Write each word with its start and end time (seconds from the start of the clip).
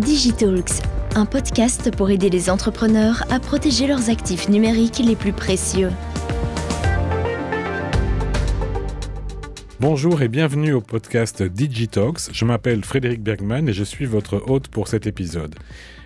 Digitalks, 0.00 0.80
un 1.14 1.26
podcast 1.26 1.94
pour 1.94 2.10
aider 2.10 2.30
les 2.30 2.48
entrepreneurs 2.48 3.22
à 3.30 3.38
protéger 3.38 3.86
leurs 3.86 4.08
actifs 4.08 4.48
numériques 4.48 4.98
les 5.04 5.14
plus 5.14 5.34
précieux. 5.34 5.90
Bonjour 9.78 10.22
et 10.22 10.28
bienvenue 10.28 10.72
au 10.72 10.80
podcast 10.80 11.42
Digitalks. 11.42 12.32
Je 12.32 12.44
m'appelle 12.46 12.82
Frédéric 12.82 13.22
Bergman 13.22 13.68
et 13.68 13.74
je 13.74 13.84
suis 13.84 14.06
votre 14.06 14.42
hôte 14.48 14.68
pour 14.68 14.88
cet 14.88 15.06
épisode. 15.06 15.54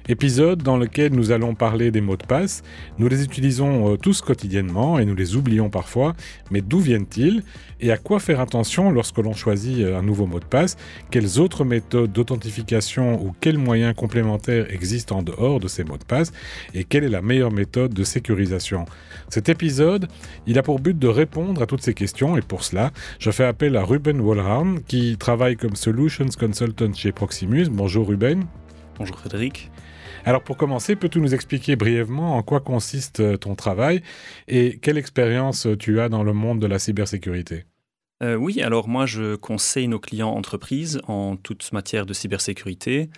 Épisode 0.06 0.62
dans 0.62 0.76
lequel 0.76 1.14
nous 1.14 1.30
allons 1.30 1.54
parler 1.54 1.90
des 1.90 2.02
mots 2.02 2.18
de 2.18 2.26
passe. 2.26 2.62
Nous 2.98 3.08
les 3.08 3.24
utilisons 3.24 3.90
euh, 3.90 3.96
tous 3.96 4.20
quotidiennement 4.20 4.98
et 4.98 5.06
nous 5.06 5.14
les 5.14 5.34
oublions 5.34 5.70
parfois, 5.70 6.12
mais 6.50 6.60
d'où 6.60 6.78
viennent-ils 6.78 7.42
et 7.80 7.90
à 7.90 7.96
quoi 7.96 8.20
faire 8.20 8.38
attention 8.40 8.90
lorsque 8.90 9.16
l'on 9.16 9.32
choisit 9.32 9.78
euh, 9.78 9.98
un 9.98 10.02
nouveau 10.02 10.26
mot 10.26 10.40
de 10.40 10.44
passe? 10.44 10.76
Quelles 11.10 11.40
autres 11.40 11.64
méthodes 11.64 12.12
d'authentification 12.12 13.24
ou 13.24 13.34
quels 13.40 13.56
moyens 13.56 13.94
complémentaires 13.94 14.66
existent 14.70 15.16
en 15.16 15.22
dehors 15.22 15.58
de 15.58 15.68
ces 15.68 15.84
mots 15.84 15.96
de 15.96 16.04
passe? 16.04 16.32
Et 16.74 16.84
quelle 16.84 17.04
est 17.04 17.08
la 17.08 17.22
meilleure 17.22 17.52
méthode 17.52 17.94
de 17.94 18.04
sécurisation? 18.04 18.84
Cet 19.30 19.48
épisode, 19.48 20.08
il 20.46 20.58
a 20.58 20.62
pour 20.62 20.80
but 20.80 20.98
de 20.98 21.08
répondre 21.08 21.62
à 21.62 21.66
toutes 21.66 21.82
ces 21.82 21.94
questions 21.94 22.36
et 22.36 22.42
pour 22.42 22.62
cela, 22.62 22.90
je 23.18 23.30
fais 23.30 23.44
appel 23.44 23.74
à 23.74 23.82
Ruben 23.82 24.20
Wallharn 24.20 24.82
qui 24.86 25.16
travaille 25.16 25.56
comme 25.56 25.76
Solutions 25.76 26.28
Consultant 26.38 26.92
chez 26.92 27.10
Proximus. 27.10 27.70
Bonjour 27.70 28.06
Ruben. 28.06 28.44
Bonjour 28.98 29.18
Frédéric. 29.18 29.70
Alors 30.26 30.42
pour 30.42 30.56
commencer, 30.56 30.96
peux-tu 30.96 31.20
nous 31.20 31.34
expliquer 31.34 31.76
brièvement 31.76 32.36
en 32.38 32.42
quoi 32.42 32.60
consiste 32.60 33.20
euh, 33.20 33.36
ton 33.36 33.54
travail 33.54 34.00
et 34.48 34.78
quelle 34.78 34.96
expérience 34.96 35.66
euh, 35.66 35.76
tu 35.76 36.00
as 36.00 36.08
dans 36.08 36.22
le 36.22 36.32
monde 36.32 36.60
de 36.60 36.66
la 36.66 36.78
cybersécurité? 36.78 37.66
Euh, 38.22 38.34
Oui, 38.34 38.62
alors 38.62 38.88
moi 38.88 39.04
je 39.04 39.36
conseille 39.36 39.86
nos 39.86 39.98
clients 39.98 40.30
entreprises 40.30 41.02
en 41.08 41.36
toute 41.36 41.70
matière 41.74 42.06
de 42.06 42.14
cybersécurité. 42.14 43.10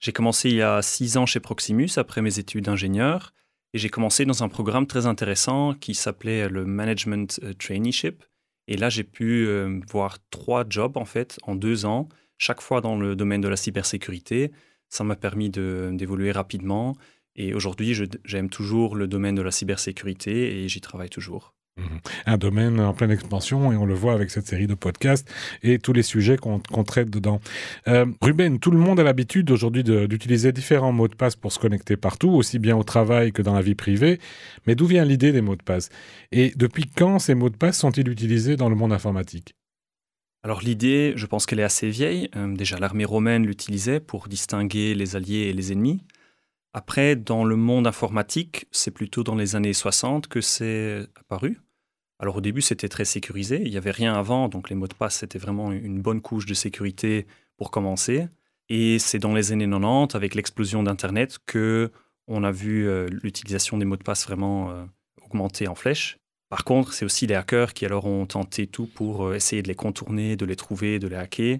J'ai 0.00 0.10
commencé 0.10 0.48
il 0.48 0.56
y 0.56 0.62
a 0.62 0.82
six 0.82 1.16
ans 1.16 1.26
chez 1.26 1.38
Proximus 1.38 1.90
après 1.96 2.22
mes 2.22 2.40
études 2.40 2.64
d'ingénieur 2.64 3.34
et 3.72 3.78
j'ai 3.78 3.88
commencé 3.88 4.24
dans 4.24 4.42
un 4.42 4.48
programme 4.48 4.88
très 4.88 5.06
intéressant 5.06 5.74
qui 5.74 5.94
s'appelait 5.94 6.48
le 6.48 6.64
Management 6.64 7.40
Traineeship. 7.60 8.24
Et 8.66 8.76
là, 8.76 8.88
j'ai 8.88 9.04
pu 9.04 9.48
voir 9.88 10.18
trois 10.30 10.64
jobs 10.68 10.96
en 10.96 11.04
fait 11.04 11.38
en 11.42 11.54
deux 11.54 11.84
ans, 11.84 12.08
chaque 12.36 12.60
fois 12.60 12.80
dans 12.80 12.96
le 12.96 13.14
domaine 13.14 13.40
de 13.40 13.48
la 13.48 13.56
cybersécurité. 13.56 14.52
Ça 14.88 15.04
m'a 15.04 15.16
permis 15.16 15.50
d'évoluer 15.50 16.32
rapidement. 16.32 16.96
Et 17.36 17.54
aujourd'hui, 17.54 17.96
j'aime 18.24 18.50
toujours 18.50 18.96
le 18.96 19.06
domaine 19.06 19.36
de 19.36 19.42
la 19.42 19.50
cybersécurité 19.50 20.64
et 20.64 20.68
j'y 20.68 20.80
travaille 20.80 21.10
toujours. 21.10 21.54
Mhm. 21.78 22.00
Un 22.26 22.38
domaine 22.38 22.80
en 22.80 22.92
pleine 22.92 23.12
expansion 23.12 23.72
et 23.72 23.76
on 23.76 23.86
le 23.86 23.94
voit 23.94 24.12
avec 24.12 24.30
cette 24.30 24.46
série 24.46 24.66
de 24.66 24.74
podcasts 24.74 25.30
et 25.62 25.78
tous 25.78 25.92
les 25.92 26.02
sujets 26.02 26.36
qu'on 26.36 26.84
traite 26.84 27.10
dedans. 27.10 27.40
Euh, 27.86 28.06
Ruben, 28.20 28.58
tout 28.58 28.72
le 28.72 28.78
monde 28.78 28.98
a 28.98 29.04
l'habitude 29.04 29.50
aujourd'hui 29.50 29.84
d'utiliser 29.84 30.50
différents 30.50 30.92
mots 30.92 31.08
de 31.08 31.14
passe 31.14 31.36
pour 31.36 31.52
se 31.52 31.58
connecter 31.58 31.96
partout, 31.96 32.30
aussi 32.30 32.58
bien 32.58 32.76
au 32.76 32.82
travail 32.82 33.32
que 33.32 33.42
dans 33.42 33.54
la 33.54 33.62
vie 33.62 33.76
privée. 33.76 34.18
Mais 34.66 34.74
d'où 34.74 34.86
vient 34.86 35.04
l'idée 35.04 35.30
des 35.30 35.40
mots 35.40 35.56
de 35.56 35.62
passe? 35.62 35.90
Et 36.32 36.52
depuis 36.56 36.86
quand 36.86 37.20
ces 37.20 37.34
mots 37.34 37.50
de 37.50 37.56
passe 37.56 37.78
sont-ils 37.78 38.08
utilisés 38.08 38.56
dans 38.56 38.68
le 38.68 38.74
monde 38.74 38.92
informatique? 38.92 39.54
Alors 40.48 40.62
l'idée, 40.62 41.12
je 41.14 41.26
pense 41.26 41.44
qu'elle 41.44 41.60
est 41.60 41.62
assez 41.62 41.90
vieille. 41.90 42.30
Euh, 42.34 42.56
déjà, 42.56 42.78
l'armée 42.78 43.04
romaine 43.04 43.44
l'utilisait 43.44 44.00
pour 44.00 44.28
distinguer 44.28 44.94
les 44.94 45.14
alliés 45.14 45.48
et 45.48 45.52
les 45.52 45.72
ennemis. 45.72 46.02
Après, 46.72 47.16
dans 47.16 47.44
le 47.44 47.54
monde 47.54 47.86
informatique, 47.86 48.64
c'est 48.70 48.90
plutôt 48.90 49.22
dans 49.22 49.34
les 49.34 49.56
années 49.56 49.74
60 49.74 50.26
que 50.26 50.40
c'est 50.40 51.06
apparu. 51.16 51.60
Alors 52.18 52.36
au 52.36 52.40
début, 52.40 52.62
c'était 52.62 52.88
très 52.88 53.04
sécurisé. 53.04 53.60
Il 53.62 53.70
n'y 53.70 53.76
avait 53.76 53.90
rien 53.90 54.14
avant, 54.14 54.48
donc 54.48 54.70
les 54.70 54.74
mots 54.74 54.88
de 54.88 54.94
passe, 54.94 55.16
c'était 55.16 55.38
vraiment 55.38 55.70
une 55.70 56.00
bonne 56.00 56.22
couche 56.22 56.46
de 56.46 56.54
sécurité 56.54 57.26
pour 57.58 57.70
commencer. 57.70 58.26
Et 58.70 58.98
c'est 58.98 59.18
dans 59.18 59.34
les 59.34 59.52
années 59.52 59.68
90, 59.68 60.16
avec 60.16 60.34
l'explosion 60.34 60.82
d'Internet, 60.82 61.36
que 61.44 61.92
on 62.26 62.42
a 62.42 62.52
vu 62.52 62.88
euh, 62.88 63.06
l'utilisation 63.22 63.76
des 63.76 63.84
mots 63.84 63.98
de 63.98 64.02
passe 64.02 64.24
vraiment 64.24 64.70
euh, 64.70 64.86
augmenter 65.26 65.68
en 65.68 65.74
flèche. 65.74 66.17
Par 66.48 66.64
contre, 66.64 66.92
c'est 66.92 67.04
aussi 67.04 67.26
les 67.26 67.34
hackers 67.34 67.74
qui 67.74 67.84
alors 67.84 68.06
ont 68.06 68.26
tenté 68.26 68.66
tout 68.66 68.86
pour 68.86 69.26
euh, 69.26 69.34
essayer 69.34 69.62
de 69.62 69.68
les 69.68 69.74
contourner, 69.74 70.36
de 70.36 70.46
les 70.46 70.56
trouver, 70.56 70.98
de 70.98 71.06
les 71.06 71.16
hacker. 71.16 71.58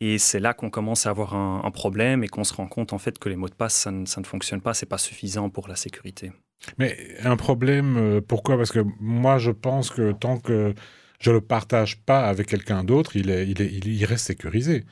Et 0.00 0.18
c'est 0.18 0.40
là 0.40 0.54
qu'on 0.54 0.70
commence 0.70 1.06
à 1.06 1.10
avoir 1.10 1.34
un, 1.34 1.70
problème 1.70 2.24
et 2.24 2.28
qu'on 2.28 2.44
se 2.44 2.54
rend 2.54 2.66
compte 2.66 2.94
en 2.94 2.98
fait 2.98 3.18
que 3.18 3.28
les 3.28 3.36
mots 3.36 3.50
de 3.50 3.54
passe, 3.54 3.74
ça 3.74 3.90
ne, 3.90 4.06
fonctionne 4.24 4.62
pas, 4.62 4.72
c'est 4.72 4.86
pas 4.86 4.96
suffisant 4.96 5.50
pour 5.50 5.68
la 5.68 5.76
sécurité. 5.76 6.32
Mais 6.78 6.96
un 7.22 7.36
problème, 7.36 7.96
euh, 7.98 8.20
pourquoi? 8.20 8.56
Parce 8.56 8.72
que 8.72 8.84
moi, 8.98 9.38
je 9.38 9.50
pense 9.50 9.90
que 9.90 10.12
tant 10.12 10.38
que 10.38 10.74
je 11.20 11.30
le 11.30 11.42
partage 11.42 11.98
pas 11.98 12.26
avec 12.26 12.46
quelqu'un 12.46 12.82
d'autre, 12.82 13.14
il, 13.14 13.28
est, 13.30 13.46
il, 13.46 13.60
est, 13.60 13.70
il 13.70 14.04
reste 14.06 14.26
sécurisé. 14.26 14.84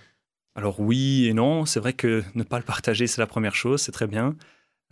Alors 0.55 0.81
oui 0.81 1.27
et 1.29 1.35
non, 1.35 1.65
c'est 1.65 1.81
vrai 1.81 1.95
que 1.95 2.23
ne 2.35 2.43
pas 2.43 2.59
le 2.59 2.65
partager, 2.65 3.07
c'est 3.07 3.21
la 3.21 3.27
première 3.27 3.55
chose, 3.55 3.81
c'est 3.81 3.93
très 3.93 4.07
bien. 4.07 4.37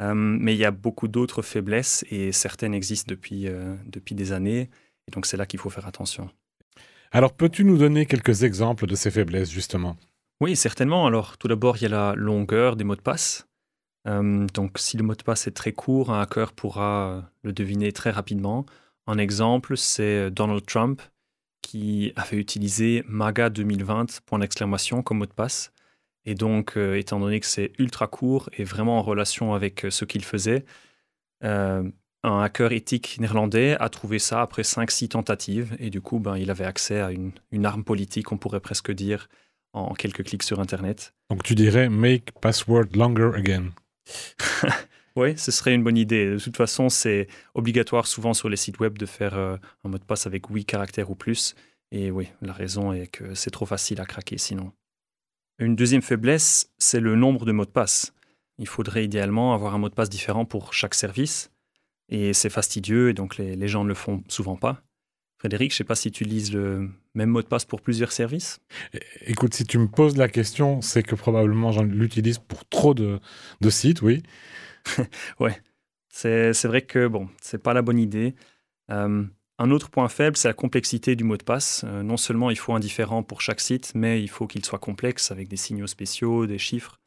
Euh, 0.01 0.15
mais 0.15 0.55
il 0.55 0.59
y 0.59 0.65
a 0.65 0.71
beaucoup 0.71 1.09
d'autres 1.09 1.43
faiblesses 1.43 2.05
et 2.11 2.33
certaines 2.33 2.75
existent 2.75 3.11
depuis, 3.11 3.49
euh, 3.49 3.75
depuis 3.87 4.15
des 4.15 4.33
années. 4.33 4.71
Et 5.09 5.11
donc 5.11 5.27
c'est 5.27 5.37
là 5.37 5.47
qu'il 5.47 5.59
faut 5.59 5.71
faire 5.71 5.87
attention. 5.87 6.31
Alors 7.13 7.33
peux-tu 7.33 7.65
nous 7.65 7.79
donner 7.79 8.07
quelques 8.07 8.43
exemples 8.43 8.87
de 8.87 8.95
ces 8.95 9.11
faiblesses 9.11 9.51
justement? 9.51 9.97
Oui, 10.41 10.55
certainement. 10.55 11.07
Alors 11.07 11.39
tout 11.39 11.49
d'abord, 11.49 11.77
il 11.79 11.85
y 11.85 11.87
a 11.87 11.91
la 11.91 12.15
longueur 12.15 12.77
des 12.77 12.85
mots 12.85 12.97
de 12.97 13.01
passe. 13.01 13.49
Euh, 14.07 14.47
donc 14.53 14.79
si 14.79 14.97
le 14.97 15.03
mot 15.03 15.15
de 15.15 15.23
passe 15.23 15.47
est 15.47 15.53
très 15.53 15.73
court, 15.73 16.13
un 16.13 16.21
hacker 16.21 16.53
pourra 16.53 17.31
le 17.43 17.53
deviner 17.53 17.93
très 17.93 18.11
rapidement. 18.11 18.67
Un 19.07 19.19
exemple, 19.19 19.77
c'est 19.77 20.31
Donald 20.31 20.67
Trump 20.67 21.01
qui 21.63 22.13
avait 22.17 22.37
utilisé 22.37 23.03
MAGA 23.09 23.51
2020, 23.51 24.21
point 24.27 24.39
d'exclamation, 24.39 25.03
comme 25.03 25.19
mot 25.19 25.27
de 25.27 25.33
passe. 25.33 25.73
Et 26.27 26.35
donc, 26.35 26.77
euh, 26.77 26.99
étant 26.99 27.21
donné 27.21 27.39
que 27.41 27.47
c'est 27.47 27.73
ultra 27.79 28.09
court 28.09 28.51
et 28.59 28.65
vraiment 28.65 28.99
en 28.99 29.03
relation 29.03 29.55
avec 29.55 29.85
euh, 29.85 29.91
ce 29.91 30.05
qu'il 30.05 30.25
faisait, 30.25 30.65
euh, 31.45 31.89
un 32.25 32.41
hacker 32.41 32.73
éthique 32.73 33.19
néerlandais 33.21 33.77
a 33.79 33.89
trouvé 33.89 34.19
ça 34.19 34.43
après 34.43 34.63
5-6 34.63 35.11
tentatives. 35.11 35.77
Et 35.79 35.89
du 35.89 36.01
coup, 36.01 36.19
ben, 36.19 36.37
il 36.37 36.51
avait 36.51 36.65
accès 36.65 37.01
à 37.01 37.13
une, 37.13 37.31
une, 37.53 37.65
arme 37.65 37.85
politique, 37.85 38.33
on 38.33 38.39
pourrait 38.39 38.61
presque 38.61 38.91
dire, 38.91 39.29
en 39.73 39.95
quelques 39.95 40.25
clics 40.25 40.43
sur 40.43 40.59
Internet. 40.59 41.15
Donc 41.31 41.45
tu 41.45 41.55
dirais 41.55 41.89
make 41.89 42.33
password 42.41 42.87
longer 42.97 43.31
again. 43.37 43.71
oui, 45.17 45.39
ce 45.39 45.53
serait 45.53 45.75
une 45.75 45.85
bonne 45.85 45.97
idée. 45.97 46.33
De 46.33 46.39
toute 46.41 46.57
façon, 46.57 46.89
c'est 46.89 47.29
obligatoire 47.55 48.09
souvent 48.09 48.35
sur 48.35 48.49
les 48.49 48.57
sites 48.57 48.81
web 48.81 48.99
de 48.99 49.07
faire 49.07 49.35
un 49.37 49.59
mot 49.85 49.99
de 49.99 50.05
passe 50.05 50.27
avec 50.27 50.47
8 50.49 50.65
caractères 50.65 51.11
ou 51.11 51.15
plus. 51.15 51.55
Et 51.93 52.11
oui, 52.11 52.29
la 52.43 52.53
raison 52.53 52.93
est 52.93 53.07
que 53.07 53.35
c'est 53.35 53.51
trop 53.51 53.67
facile 53.67 54.01
à 54.01 54.07
craquer 54.07 54.39
sinon. 54.39 54.73
Une 55.59 55.75
deuxième 55.75 56.03
faiblesse, 56.03 56.71
c'est 56.77 57.01
le 57.01 57.17
nombre 57.17 57.47
de 57.47 57.53
mots 57.53 57.65
de 57.65 57.71
passe. 57.71 58.13
Il 58.59 58.69
faudrait 58.69 59.05
idéalement 59.05 59.55
avoir 59.55 59.75
un 59.75 59.79
mot 59.79 59.89
de 59.89 59.95
passe 59.95 60.11
différent 60.11 60.45
pour 60.45 60.75
chaque 60.75 60.95
service. 60.95 61.51
Et 62.09 62.35
c'est 62.35 62.51
fastidieux, 62.51 63.11
et 63.11 63.15
donc 63.15 63.37
les, 63.39 63.69
gens 63.69 63.83
ne 63.83 63.89
le 63.89 63.95
font 63.95 64.23
souvent 64.29 64.57
pas. 64.57 64.83
Frédéric, 65.39 65.71
je 65.71 65.75
ne 65.75 65.79
sais 65.79 65.85
pas 65.85 65.95
si 65.95 66.11
tu 66.11 66.25
utilises 66.25 66.53
le 66.53 66.91
même 67.15 67.31
mot 67.31 67.43
de 67.43 67.47
passe 67.47 67.65
pour 67.65 67.81
plusieurs 67.81 68.13
services. 68.13 68.61
Écoute, 69.23 69.55
si 69.55 69.65
tu 69.65 69.79
me 69.79 69.89
poses 69.89 70.17
la 70.17 70.29
question, 70.29 70.81
c'est 70.83 71.03
que 71.03 71.15
probablement 71.15 71.73
j'en 71.73 71.83
l'utilise 71.83 72.39
pour 72.39 72.67
trop 72.69 72.95
de, 72.95 73.21
sites, 73.69 74.03
oui. 74.03 74.23
ouais, 75.41 75.61
c'est 76.09 76.65
vrai 76.65 76.83
que 76.83 77.09
bon, 77.09 77.29
c'est 77.41 77.63
pas 77.63 77.75
la 77.75 77.83
bonne 77.83 77.99
idée. 77.99 78.35
Euh, 78.91 79.25
un 79.59 79.71
autre 79.71 79.89
point 79.89 80.09
faible, 80.09 80.37
c'est 80.37 80.49
la 80.49 80.55
complexité 80.55 81.17
du 81.17 81.25
mot 81.25 81.37
de 81.37 81.43
passe. 81.43 81.85
Euh, 81.87 82.03
non 82.03 82.17
seulement 82.17 82.51
il 82.51 82.59
faut 82.59 82.75
un 82.75 82.81
différent 82.81 83.23
pour 83.23 83.41
chaque 83.41 83.61
site, 83.61 83.93
mais 83.95 84.23
il 84.23 84.29
faut 84.29 84.47
qu'il 84.47 84.65
soit 84.65 84.79
complexe 84.79 85.31
avec 85.31 85.49
des 85.49 85.57
signaux 85.57 85.87
spéciaux, 85.87 86.47
des 86.47 86.59
chiffres. 86.59 87.01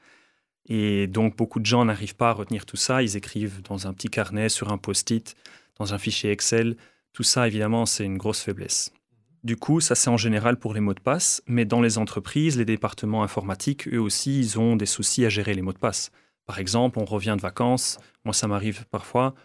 Et 0.67 1.07
donc 1.07 1.35
beaucoup 1.35 1.59
de 1.59 1.65
gens 1.65 1.85
n'arrivent 1.85 2.15
pas 2.15 2.29
à 2.29 2.33
retenir 2.33 2.65
tout 2.65 2.77
ça. 2.77 3.03
Ils 3.03 3.17
écrivent 3.17 3.61
dans 3.61 3.87
un 3.87 3.93
petit 3.93 4.09
carnet, 4.09 4.49
sur 4.49 4.71
un 4.71 4.77
post-it, 4.77 5.35
dans 5.77 5.93
un 5.93 5.97
fichier 5.97 6.31
Excel. 6.31 6.75
Tout 7.13 7.23
ça, 7.23 7.47
évidemment, 7.47 7.85
c'est 7.85 8.05
une 8.05 8.17
grosse 8.17 8.41
faiblesse. 8.41 8.91
Du 9.43 9.55
coup, 9.55 9.79
ça 9.79 9.95
c'est 9.95 10.09
en 10.09 10.17
général 10.17 10.57
pour 10.57 10.73
les 10.73 10.81
mots 10.81 10.93
de 10.93 10.99
passe, 10.99 11.41
mais 11.47 11.65
dans 11.65 11.81
les 11.81 11.97
entreprises, 11.97 12.57
les 12.57 12.65
départements 12.65 13.23
informatiques, 13.23 13.87
eux 13.87 14.01
aussi, 14.01 14.37
ils 14.37 14.59
ont 14.59 14.75
des 14.75 14.85
soucis 14.85 15.25
à 15.25 15.29
gérer 15.29 15.53
les 15.53 15.61
mots 15.61 15.71
de 15.71 15.77
passe. 15.77 16.11
Par 16.45 16.59
exemple, 16.59 16.99
on 16.99 17.05
revient 17.05 17.35
de 17.37 17.41
vacances, 17.41 17.99
moi 18.25 18.33
ça 18.33 18.47
m'arrive 18.47 18.85
parfois, 18.91 19.35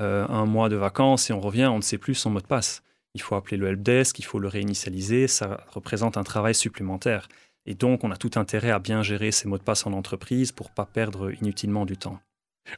euh, 0.00 0.26
un 0.28 0.46
mois 0.46 0.68
de 0.68 0.76
vacances 0.76 1.30
et 1.30 1.32
on 1.32 1.40
revient, 1.40 1.66
on 1.66 1.76
ne 1.76 1.82
sait 1.82 1.98
plus 1.98 2.14
son 2.14 2.30
mot 2.30 2.40
de 2.40 2.46
passe. 2.46 2.82
Il 3.14 3.22
faut 3.22 3.36
appeler 3.36 3.56
le 3.56 3.68
helpdesk, 3.68 4.18
il 4.18 4.24
faut 4.24 4.40
le 4.40 4.48
réinitialiser, 4.48 5.28
ça 5.28 5.64
représente 5.68 6.16
un 6.16 6.24
travail 6.24 6.54
supplémentaire. 6.54 7.28
Et 7.66 7.74
donc, 7.74 8.04
on 8.04 8.10
a 8.10 8.16
tout 8.16 8.32
intérêt 8.36 8.70
à 8.70 8.78
bien 8.78 9.02
gérer 9.02 9.30
ces 9.30 9.48
mots 9.48 9.58
de 9.58 9.62
passe 9.62 9.86
en 9.86 9.92
entreprise 9.92 10.52
pour 10.52 10.70
pas 10.70 10.84
perdre 10.84 11.32
inutilement 11.40 11.86
du 11.86 11.96
temps. 11.96 12.18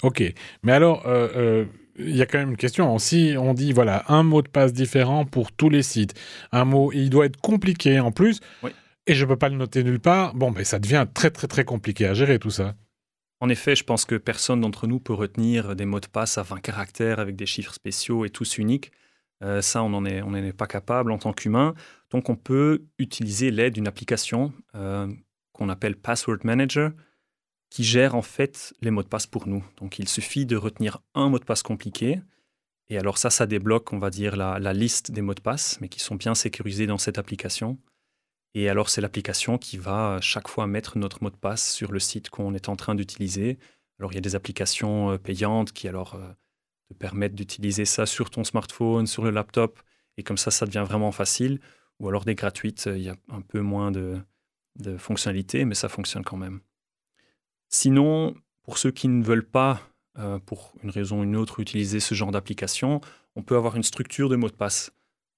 Ok, 0.02 0.22
mais 0.62 0.72
alors, 0.72 1.06
euh, 1.06 1.28
euh, 1.36 1.64
il 1.98 2.14
y 2.14 2.22
a 2.22 2.26
quand 2.26 2.38
même 2.38 2.50
une 2.50 2.56
question. 2.56 2.98
Si 2.98 3.34
on 3.38 3.54
dit, 3.54 3.72
voilà, 3.72 4.04
un 4.08 4.22
mot 4.22 4.42
de 4.42 4.48
passe 4.48 4.72
différent 4.72 5.24
pour 5.24 5.52
tous 5.52 5.70
les 5.70 5.82
sites, 5.82 6.14
un 6.52 6.64
mot, 6.64 6.92
il 6.92 7.08
doit 7.08 7.26
être 7.26 7.40
compliqué 7.40 7.98
en 8.00 8.12
plus, 8.12 8.40
et 9.06 9.14
je 9.14 9.24
ne 9.24 9.28
peux 9.28 9.36
pas 9.36 9.48
le 9.48 9.56
noter 9.56 9.84
nulle 9.84 10.00
part, 10.00 10.34
bon, 10.34 10.50
ben, 10.50 10.64
ça 10.64 10.78
devient 10.78 11.06
très, 11.14 11.30
très, 11.30 11.46
très 11.46 11.64
compliqué 11.64 12.06
à 12.06 12.14
gérer 12.14 12.38
tout 12.38 12.50
ça. 12.50 12.74
En 13.40 13.48
effet, 13.48 13.76
je 13.76 13.84
pense 13.84 14.04
que 14.04 14.14
personne 14.14 14.60
d'entre 14.60 14.86
nous 14.86 14.98
peut 14.98 15.12
retenir 15.12 15.76
des 15.76 15.84
mots 15.84 16.00
de 16.00 16.06
passe 16.06 16.38
à 16.38 16.42
20 16.42 16.60
caractères 16.60 17.20
avec 17.20 17.36
des 17.36 17.46
chiffres 17.46 17.74
spéciaux 17.74 18.24
et 18.24 18.30
tous 18.30 18.58
uniques. 18.58 18.92
Euh, 19.42 19.60
ça, 19.60 19.82
on 19.82 19.90
n'en 19.90 20.04
est, 20.06 20.52
pas 20.52 20.66
capable 20.66 21.12
en 21.12 21.18
tant 21.18 21.34
qu'humain. 21.34 21.74
Donc, 22.10 22.30
on 22.30 22.36
peut 22.36 22.86
utiliser 22.98 23.50
l'aide 23.50 23.74
d'une 23.74 23.88
application 23.88 24.54
euh, 24.74 25.06
qu'on 25.52 25.68
appelle 25.68 25.96
Password 25.96 26.38
Manager, 26.44 26.92
qui 27.68 27.84
gère 27.84 28.14
en 28.14 28.22
fait 28.22 28.72
les 28.80 28.90
mots 28.90 29.02
de 29.02 29.08
passe 29.08 29.26
pour 29.26 29.46
nous. 29.48 29.64
Donc 29.78 29.98
il 29.98 30.08
suffit 30.08 30.46
de 30.46 30.56
retenir 30.56 30.98
un 31.14 31.28
mot 31.28 31.38
de 31.38 31.44
passe 31.44 31.62
compliqué. 31.62 32.20
Et 32.88 32.98
alors 32.98 33.18
ça, 33.18 33.30
ça 33.30 33.46
débloque, 33.46 33.92
on 33.92 33.98
va 33.98 34.10
dire, 34.10 34.36
la 34.36 34.72
liste 34.72 35.10
des 35.10 35.20
mots 35.20 35.34
de 35.34 35.40
passe, 35.40 35.80
mais 35.80 35.88
qui 35.88 35.98
sont 35.98 36.14
bien 36.14 36.34
sécurisés 36.34 36.86
dans 36.86 36.98
cette 36.98 37.18
application. 37.18 37.78
Et 38.58 38.68
alors 38.68 38.88
c'est 38.88 39.00
l'application 39.00 39.58
qui 39.58 39.76
va 39.76 40.18
chaque 40.20 40.48
fois 40.48 40.66
mettre 40.66 40.96
notre 40.96 41.22
mot 41.22 41.30
de 41.30 41.36
passe 41.36 41.70
sur 41.70 41.92
le 41.92 41.98
site 42.00 42.30
qu'on 42.30 42.54
est 42.54 42.68
en 42.68 42.76
train 42.76 42.94
d'utiliser. 42.94 43.58
Alors 43.98 44.12
il 44.12 44.14
y 44.14 44.18
a 44.18 44.22
des 44.22 44.34
applications 44.34 45.10
euh, 45.10 45.18
payantes 45.18 45.72
qui 45.72 45.88
alors 45.88 46.14
euh, 46.14 46.32
te 46.88 46.94
permettent 46.94 47.34
d'utiliser 47.34 47.84
ça 47.84 48.06
sur 48.06 48.30
ton 48.30 48.44
smartphone, 48.44 49.06
sur 49.06 49.24
le 49.24 49.30
laptop, 49.30 49.80
et 50.16 50.22
comme 50.22 50.38
ça, 50.38 50.50
ça 50.50 50.66
devient 50.66 50.84
vraiment 50.86 51.12
facile. 51.12 51.60
Ou 51.98 52.08
alors 52.08 52.24
des 52.24 52.34
gratuites, 52.34 52.86
euh, 52.86 52.96
il 52.96 53.04
y 53.04 53.08
a 53.08 53.16
un 53.28 53.40
peu 53.40 53.60
moins 53.60 53.90
de, 53.90 54.18
fonctionnalités, 54.98 55.64
mais 55.64 55.74
ça 55.74 55.88
fonctionne 55.88 56.22
quand 56.22 56.36
même. 56.36 56.60
Sinon, 57.68 58.34
pour 58.62 58.78
ceux 58.78 58.90
qui 58.90 59.08
ne 59.08 59.24
veulent 59.24 59.48
pas, 59.48 59.80
euh, 60.18 60.38
pour 60.38 60.74
une 60.82 60.90
raison 60.90 61.20
ou 61.20 61.24
une 61.24 61.36
autre, 61.36 61.60
utiliser 61.60 61.98
ce 61.98 62.14
genre 62.14 62.30
d'application, 62.30 63.00
on 63.36 63.42
peut 63.42 63.56
avoir 63.56 63.76
une 63.76 63.82
structure 63.82 64.28
de 64.28 64.36
mot 64.36 64.48
de 64.48 64.54
passe. 64.54 64.92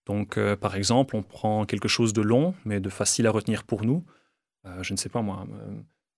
Donc, 0.08 0.36
euh, 0.36 0.56
par 0.56 0.74
exemple, 0.74 1.14
on 1.14 1.22
prend 1.22 1.64
quelque 1.66 1.88
chose 1.88 2.12
de 2.12 2.22
long, 2.22 2.54
mais 2.64 2.80
de 2.80 2.88
facile 2.88 3.26
à 3.26 3.30
retenir 3.30 3.64
pour 3.64 3.84
nous. 3.84 4.04
Euh, 4.66 4.82
je 4.82 4.92
ne 4.92 4.98
sais 4.98 5.08
pas 5.08 5.22
moi, 5.22 5.46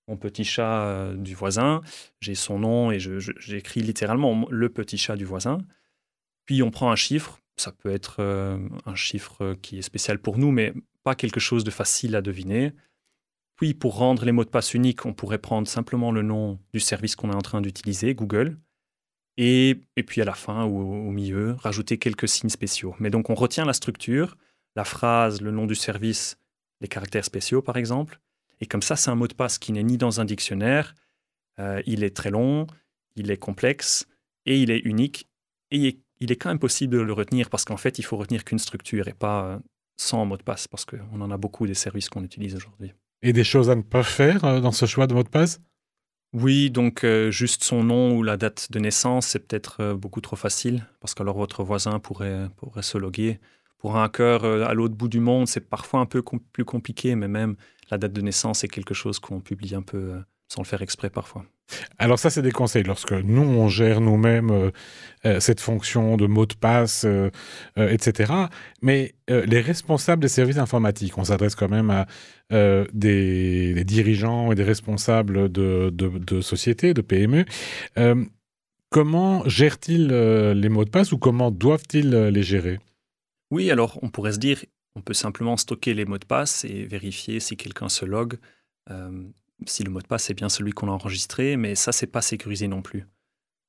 mon 0.08 0.16
petit 0.16 0.44
chat 0.44 1.12
du 1.16 1.34
voisin, 1.34 1.82
j'ai 2.20 2.34
son 2.34 2.58
nom 2.58 2.90
et 2.90 2.98
j'écris 2.98 3.80
littéralement 3.80 4.46
le 4.50 4.68
petit 4.68 4.96
chat 4.96 5.16
du 5.16 5.24
voisin. 5.24 5.58
Puis 6.46 6.62
on 6.62 6.70
prend 6.70 6.90
un 6.90 6.96
chiffre, 6.96 7.38
ça 7.56 7.70
peut 7.70 7.90
être 7.90 8.20
un 8.86 8.94
chiffre 8.94 9.54
qui 9.62 9.78
est 9.78 9.82
spécial 9.82 10.18
pour 10.18 10.38
nous, 10.38 10.50
mais 10.50 10.72
pas 11.04 11.14
quelque 11.14 11.38
chose 11.40 11.64
de 11.64 11.70
facile 11.70 12.16
à 12.16 12.22
deviner. 12.22 12.72
Puis, 13.60 13.74
pour 13.74 13.98
rendre 13.98 14.24
les 14.24 14.32
mots 14.32 14.44
de 14.44 14.48
passe 14.48 14.72
uniques, 14.72 15.04
on 15.04 15.12
pourrait 15.12 15.38
prendre 15.38 15.68
simplement 15.68 16.12
le 16.12 16.22
nom 16.22 16.58
du 16.72 16.80
service 16.80 17.14
qu'on 17.14 17.30
est 17.30 17.34
en 17.34 17.42
train 17.42 17.60
d'utiliser, 17.60 18.14
Google, 18.14 18.56
et, 19.42 20.02
puis 20.06 20.20
à 20.20 20.26
la 20.26 20.34
fin 20.34 20.66
ou 20.66 20.80
au, 20.80 21.10
milieu, 21.10 21.54
rajouter 21.54 21.96
quelques 21.96 22.28
signes 22.28 22.50
spéciaux. 22.50 22.94
Mais 22.98 23.08
donc, 23.08 23.30
on 23.30 23.34
retient 23.34 23.64
la 23.64 23.72
structure, 23.72 24.36
la 24.76 24.84
phrase, 24.84 25.40
le 25.40 25.50
nom 25.50 25.66
du 25.66 25.74
service, 25.74 26.36
les 26.82 26.88
caractères 26.88 27.24
spéciaux, 27.24 27.62
par 27.62 27.78
exemple. 27.78 28.20
Et 28.60 28.66
comme 28.66 28.82
ça, 28.82 28.96
c'est 28.96 29.10
un 29.10 29.14
mot 29.14 29.28
de 29.28 29.34
passe 29.34 29.58
qui 29.58 29.72
n'est 29.72 29.82
ni 29.82 29.96
dans 29.96 30.20
un 30.20 30.26
dictionnaire, 30.26 30.94
euh, 31.58 31.80
il 31.86 32.04
est 32.04 32.14
très 32.14 32.30
long, 32.30 32.66
il 33.16 33.30
est 33.30 33.38
complexe, 33.38 34.06
et 34.44 34.60
il 34.60 34.70
est 34.70 34.80
unique, 34.80 35.26
et 35.70 35.98
il 36.20 36.32
est, 36.32 36.36
quand 36.36 36.50
même 36.50 36.58
possible 36.58 36.98
de 36.98 37.00
le 37.00 37.12
retenir, 37.14 37.48
parce 37.48 37.64
qu'en 37.64 37.78
fait, 37.78 37.98
il 37.98 38.02
faut 38.02 38.18
retenir 38.18 38.44
qu'une 38.44 38.58
structure 38.58 39.08
et 39.08 39.14
pas 39.14 39.58
100 39.96 40.20
euh, 40.20 40.24
mots 40.26 40.36
de 40.36 40.42
passe, 40.42 40.68
parce 40.68 40.84
qu'on 40.84 41.18
en 41.18 41.30
a 41.30 41.38
beaucoup 41.38 41.66
des 41.66 41.74
services 41.74 42.10
qu'on 42.10 42.24
utilise 42.24 42.54
aujourd'hui. 42.56 42.92
Et 43.22 43.32
des 43.32 43.44
choses 43.44 43.70
à 43.70 43.74
ne 43.74 43.82
pas 43.82 44.02
faire 44.02 44.44
euh, 44.44 44.60
dans 44.60 44.72
ce 44.72 44.84
choix 44.84 45.06
de 45.06 45.14
mot 45.14 45.22
de 45.22 45.30
passe? 45.30 45.60
Oui, 46.32 46.70
donc 46.70 47.02
euh, 47.02 47.30
juste 47.30 47.64
son 47.64 47.82
nom 47.82 48.16
ou 48.16 48.22
la 48.22 48.36
date 48.36 48.70
de 48.70 48.78
naissance, 48.78 49.26
c'est 49.26 49.40
peut-être 49.40 49.80
euh, 49.80 49.94
beaucoup 49.94 50.20
trop 50.20 50.36
facile, 50.36 50.86
parce 51.00 51.14
qu'alors 51.14 51.36
votre 51.36 51.64
voisin 51.64 51.98
pourrait, 51.98 52.48
pourrait 52.56 52.82
se 52.82 52.98
loguer. 52.98 53.40
Pour 53.78 53.96
un 53.96 54.04
hacker 54.04 54.44
à 54.44 54.74
l'autre 54.74 54.94
bout 54.94 55.08
du 55.08 55.20
monde, 55.20 55.48
c'est 55.48 55.68
parfois 55.68 56.00
un 56.00 56.06
peu 56.06 56.22
plus 56.52 56.64
compliqué, 56.64 57.14
mais 57.16 57.28
même 57.28 57.56
la 57.90 57.98
date 57.98 58.12
de 58.12 58.20
naissance 58.20 58.62
est 58.62 58.68
quelque 58.68 58.94
chose 58.94 59.18
qu'on 59.18 59.40
publie 59.40 59.74
un 59.74 59.82
peu 59.82 60.20
sans 60.48 60.62
le 60.62 60.66
faire 60.66 60.82
exprès 60.82 61.08
parfois. 61.08 61.46
Alors 61.98 62.18
ça, 62.18 62.30
c'est 62.30 62.42
des 62.42 62.52
conseils. 62.52 62.82
Lorsque 62.82 63.12
nous, 63.12 63.42
on 63.42 63.68
gère 63.68 64.00
nous-mêmes 64.00 64.50
euh, 64.50 64.70
euh, 65.26 65.40
cette 65.40 65.60
fonction 65.60 66.16
de 66.16 66.26
mot 66.26 66.46
de 66.46 66.54
passe, 66.54 67.04
euh, 67.04 67.30
etc. 67.76 68.32
Mais 68.82 69.14
les 69.28 69.60
responsables 69.60 70.22
des 70.22 70.28
services 70.28 70.58
informatiques, 70.58 71.16
on 71.18 71.24
s'adresse 71.24 71.54
quand 71.54 71.68
même 71.68 71.90
à 71.90 72.06
des, 72.92 73.84
dirigeants 73.84 74.50
et 74.50 74.56
des 74.56 74.64
responsables 74.64 75.52
de, 75.52 75.90
de 75.90 76.40
sociétés, 76.40 76.94
de 76.94 77.00
PME. 77.00 77.44
comment 78.88 79.48
gèrent-ils 79.48 80.08
les 80.08 80.68
mots 80.68 80.84
de 80.84 80.90
passe 80.90 81.12
ou 81.12 81.18
comment 81.18 81.52
doivent-ils 81.52 82.10
les 82.10 82.42
gérer? 82.42 82.80
Oui, 83.52 83.70
alors 83.70 84.00
on 84.02 84.08
pourrait 84.08 84.32
se 84.32 84.38
dire, 84.38 84.64
on 84.96 85.00
peut 85.00 85.14
simplement 85.14 85.56
stocker 85.56 85.94
les 85.94 86.06
mots 86.06 86.18
de 86.18 86.24
passe 86.24 86.64
et 86.64 86.84
vérifier 86.86 87.38
si 87.38 87.56
quelqu'un 87.56 87.88
se 87.88 88.04
logue 88.04 88.36
si 89.66 89.82
le 89.82 89.90
mot 89.90 90.00
de 90.00 90.06
passe 90.06 90.30
est 90.30 90.34
bien 90.34 90.48
celui 90.48 90.72
qu'on 90.72 90.88
a 90.88 90.92
enregistré, 90.92 91.56
mais 91.56 91.74
ça, 91.74 91.92
c'est 91.92 92.06
pas 92.06 92.22
sécurisé 92.22 92.68
non 92.68 92.82
plus. 92.82 93.06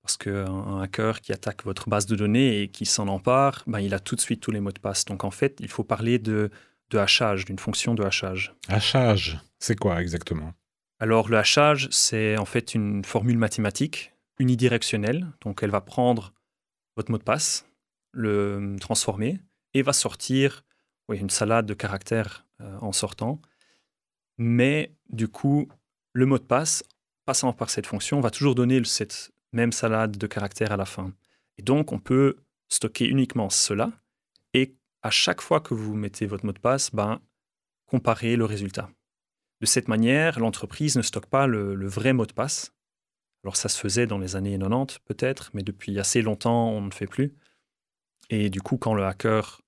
Parce 0.01 0.17
qu'un 0.17 0.81
hacker 0.81 1.21
qui 1.21 1.31
attaque 1.31 1.63
votre 1.63 1.87
base 1.89 2.07
de 2.07 2.15
données 2.15 2.61
et 2.61 2.67
qui 2.69 2.85
s'en 2.85 3.07
empare, 3.07 3.63
ben, 3.67 3.79
il 3.79 3.93
a 3.93 3.99
tout 3.99 4.15
de 4.15 4.21
suite 4.21 4.41
tous 4.41 4.51
les 4.51 4.59
mots 4.59 4.71
de 4.71 4.79
passe. 4.79 5.05
Donc 5.05 5.23
en 5.23 5.31
fait, 5.31 5.57
il 5.59 5.67
faut 5.67 5.83
parler 5.83 6.17
de, 6.17 6.49
de 6.89 6.97
hachage, 6.97 7.45
d'une 7.45 7.59
fonction 7.59 7.93
de 7.93 8.03
hachage. 8.03 8.55
Hachage, 8.67 9.39
c'est 9.59 9.77
quoi 9.77 10.01
exactement? 10.01 10.53
Alors 10.99 11.29
le 11.29 11.37
hachage, 11.37 11.87
c'est 11.91 12.37
en 12.37 12.45
fait 12.45 12.73
une 12.73 13.03
formule 13.05 13.37
mathématique 13.37 14.13
unidirectionnelle. 14.39 15.27
Donc 15.41 15.61
elle 15.61 15.69
va 15.69 15.81
prendre 15.81 16.33
votre 16.95 17.11
mot 17.11 17.19
de 17.19 17.23
passe, 17.23 17.67
le 18.11 18.75
transformer 18.79 19.39
et 19.73 19.83
va 19.83 19.93
sortir 19.93 20.63
une 21.13 21.29
salade 21.29 21.65
de 21.65 21.73
caractères 21.73 22.45
euh, 22.61 22.77
en 22.81 22.91
sortant. 22.91 23.41
Mais 24.37 24.95
du 25.09 25.27
coup, 25.27 25.67
le 26.13 26.25
mot 26.25 26.37
de 26.37 26.43
passe, 26.43 26.83
passant 27.25 27.53
par 27.53 27.69
cette 27.69 27.87
fonction, 27.87 28.19
va 28.19 28.31
toujours 28.31 28.55
donner 28.55 28.83
cette 28.83 29.31
même 29.53 29.71
salade 29.71 30.17
de 30.17 30.27
caractères 30.27 30.71
à 30.71 30.77
la 30.77 30.85
fin. 30.85 31.13
Et 31.57 31.61
donc, 31.61 31.91
on 31.91 31.99
peut 31.99 32.37
stocker 32.69 33.05
uniquement 33.05 33.49
cela 33.49 33.91
et 34.53 34.75
à 35.01 35.09
chaque 35.09 35.41
fois 35.41 35.59
que 35.59 35.73
vous 35.73 35.95
mettez 35.95 36.25
votre 36.25 36.45
mot 36.45 36.53
de 36.53 36.59
passe, 36.59 36.91
ben, 36.93 37.21
comparer 37.85 38.35
le 38.35 38.45
résultat. 38.45 38.89
De 39.59 39.65
cette 39.65 39.87
manière, 39.87 40.39
l'entreprise 40.39 40.95
ne 40.95 41.01
stocke 41.01 41.27
pas 41.27 41.47
le, 41.47 41.87
vrai 41.87 42.13
mot 42.13 42.25
de 42.25 42.33
passe. 42.33 42.73
Alors 43.43 43.55
ça 43.55 43.69
se 43.69 43.79
faisait 43.79 44.07
dans 44.07 44.17
les 44.17 44.35
années 44.35 44.57
90 44.57 44.99
peut-être, 45.05 45.49
mais 45.53 45.63
depuis 45.63 45.99
assez 45.99 46.21
longtemps, 46.21 46.69
on 46.69 46.81
ne 46.81 46.91
fait 46.91 47.07
plus. 47.07 47.35
Et 48.29 48.49
du 48.49 48.61
coup, 48.61 48.77
quand 48.77 48.93
le 48.93 49.05
hacker 49.05 49.61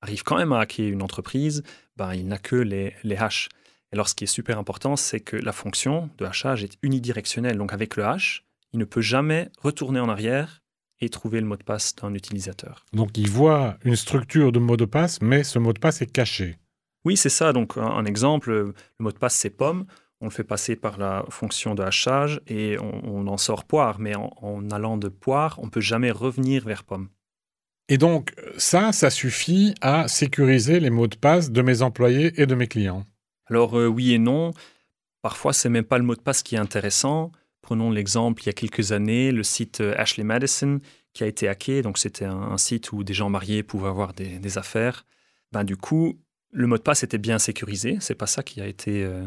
arrive 0.00 0.22
quand 0.22 0.38
même 0.38 0.52
à 0.52 0.60
hacker 0.60 0.88
une 0.88 1.02
entreprise, 1.02 1.62
ben, 1.96 2.14
il 2.14 2.26
n'a 2.28 2.38
que 2.38 2.56
les, 2.56 2.94
les 3.02 3.16
hashes. 3.16 3.48
Alors, 3.92 4.08
ce 4.08 4.14
qui 4.14 4.24
est 4.24 4.28
super 4.28 4.58
important, 4.58 4.96
c'est 4.96 5.20
que 5.20 5.36
la 5.36 5.52
fonction 5.52 6.10
de 6.18 6.24
hachage 6.24 6.62
est 6.62 6.78
unidirectionnelle. 6.82 7.58
Donc, 7.58 7.72
avec 7.72 7.96
le 7.96 8.04
hash, 8.04 8.44
il 8.72 8.78
ne 8.78 8.84
peut 8.84 9.00
jamais 9.00 9.50
retourner 9.60 9.98
en 9.98 10.08
arrière 10.08 10.62
et 11.00 11.08
trouver 11.08 11.40
le 11.40 11.46
mot 11.46 11.56
de 11.56 11.64
passe 11.64 11.94
d'un 11.96 12.14
utilisateur. 12.14 12.84
Donc, 12.92 13.18
il 13.18 13.28
voit 13.28 13.78
une 13.84 13.96
structure 13.96 14.52
de 14.52 14.58
mot 14.58 14.76
de 14.76 14.84
passe, 14.84 15.20
mais 15.22 15.42
ce 15.42 15.58
mot 15.58 15.72
de 15.72 15.80
passe 15.80 16.02
est 16.02 16.12
caché. 16.12 16.56
Oui, 17.04 17.16
c'est 17.16 17.30
ça. 17.30 17.52
Donc, 17.52 17.76
un, 17.76 18.04
exemple, 18.04 18.50
le 18.50 18.74
mot 19.00 19.10
de 19.10 19.18
passe, 19.18 19.34
c'est 19.34 19.50
pomme. 19.50 19.86
On 20.20 20.26
le 20.26 20.30
fait 20.30 20.44
passer 20.44 20.76
par 20.76 20.98
la 20.98 21.24
fonction 21.30 21.74
de 21.74 21.82
hachage 21.82 22.42
et 22.46 22.76
on, 22.78 23.26
en 23.26 23.38
sort 23.38 23.64
poire. 23.64 23.98
Mais 23.98 24.14
en, 24.14 24.30
en 24.42 24.70
allant 24.70 24.98
de 24.98 25.08
poire, 25.08 25.58
on 25.58 25.66
ne 25.66 25.70
peut 25.70 25.80
jamais 25.80 26.10
revenir 26.10 26.64
vers 26.64 26.84
pomme. 26.84 27.08
Et 27.88 27.98
donc, 27.98 28.32
ça, 28.56 28.92
ça 28.92 29.10
suffit 29.10 29.74
à 29.80 30.06
sécuriser 30.06 30.78
les 30.78 30.90
mots 30.90 31.08
de 31.08 31.16
passe 31.16 31.50
de 31.50 31.60
mes 31.60 31.82
employés 31.82 32.40
et 32.40 32.46
de 32.46 32.54
mes 32.54 32.68
clients. 32.68 33.04
Alors 33.50 33.76
euh, 33.76 33.86
oui 33.86 34.12
et 34.14 34.18
non. 34.18 34.52
Parfois, 35.22 35.52
c'est 35.52 35.68
même 35.68 35.84
pas 35.84 35.98
le 35.98 36.04
mot 36.04 36.14
de 36.14 36.20
passe 36.20 36.42
qui 36.42 36.54
est 36.54 36.58
intéressant. 36.58 37.32
Prenons 37.60 37.90
l'exemple, 37.90 38.42
il 38.42 38.46
y 38.46 38.48
a 38.48 38.54
quelques 38.54 38.92
années, 38.92 39.32
le 39.32 39.42
site 39.42 39.80
euh, 39.80 39.94
Ashley 39.98 40.24
Madison 40.24 40.80
qui 41.12 41.24
a 41.24 41.26
été 41.26 41.48
hacké. 41.48 41.82
Donc, 41.82 41.98
c'était 41.98 42.24
un, 42.24 42.56
site 42.56 42.92
où 42.92 43.02
des 43.02 43.12
gens 43.12 43.28
mariés 43.28 43.62
pouvaient 43.62 43.88
avoir 43.88 44.14
des, 44.14 44.58
affaires. 44.58 45.04
Ben, 45.52 45.64
du 45.64 45.76
coup, 45.76 46.18
le 46.52 46.68
mot 46.68 46.78
de 46.78 46.82
passe 46.82 47.02
était 47.02 47.18
bien 47.18 47.38
sécurisé. 47.38 47.98
C'est 48.00 48.14
pas 48.14 48.28
ça 48.28 48.42
qui 48.44 48.60
a 48.60 48.66
été 48.66 49.04
euh, 49.04 49.26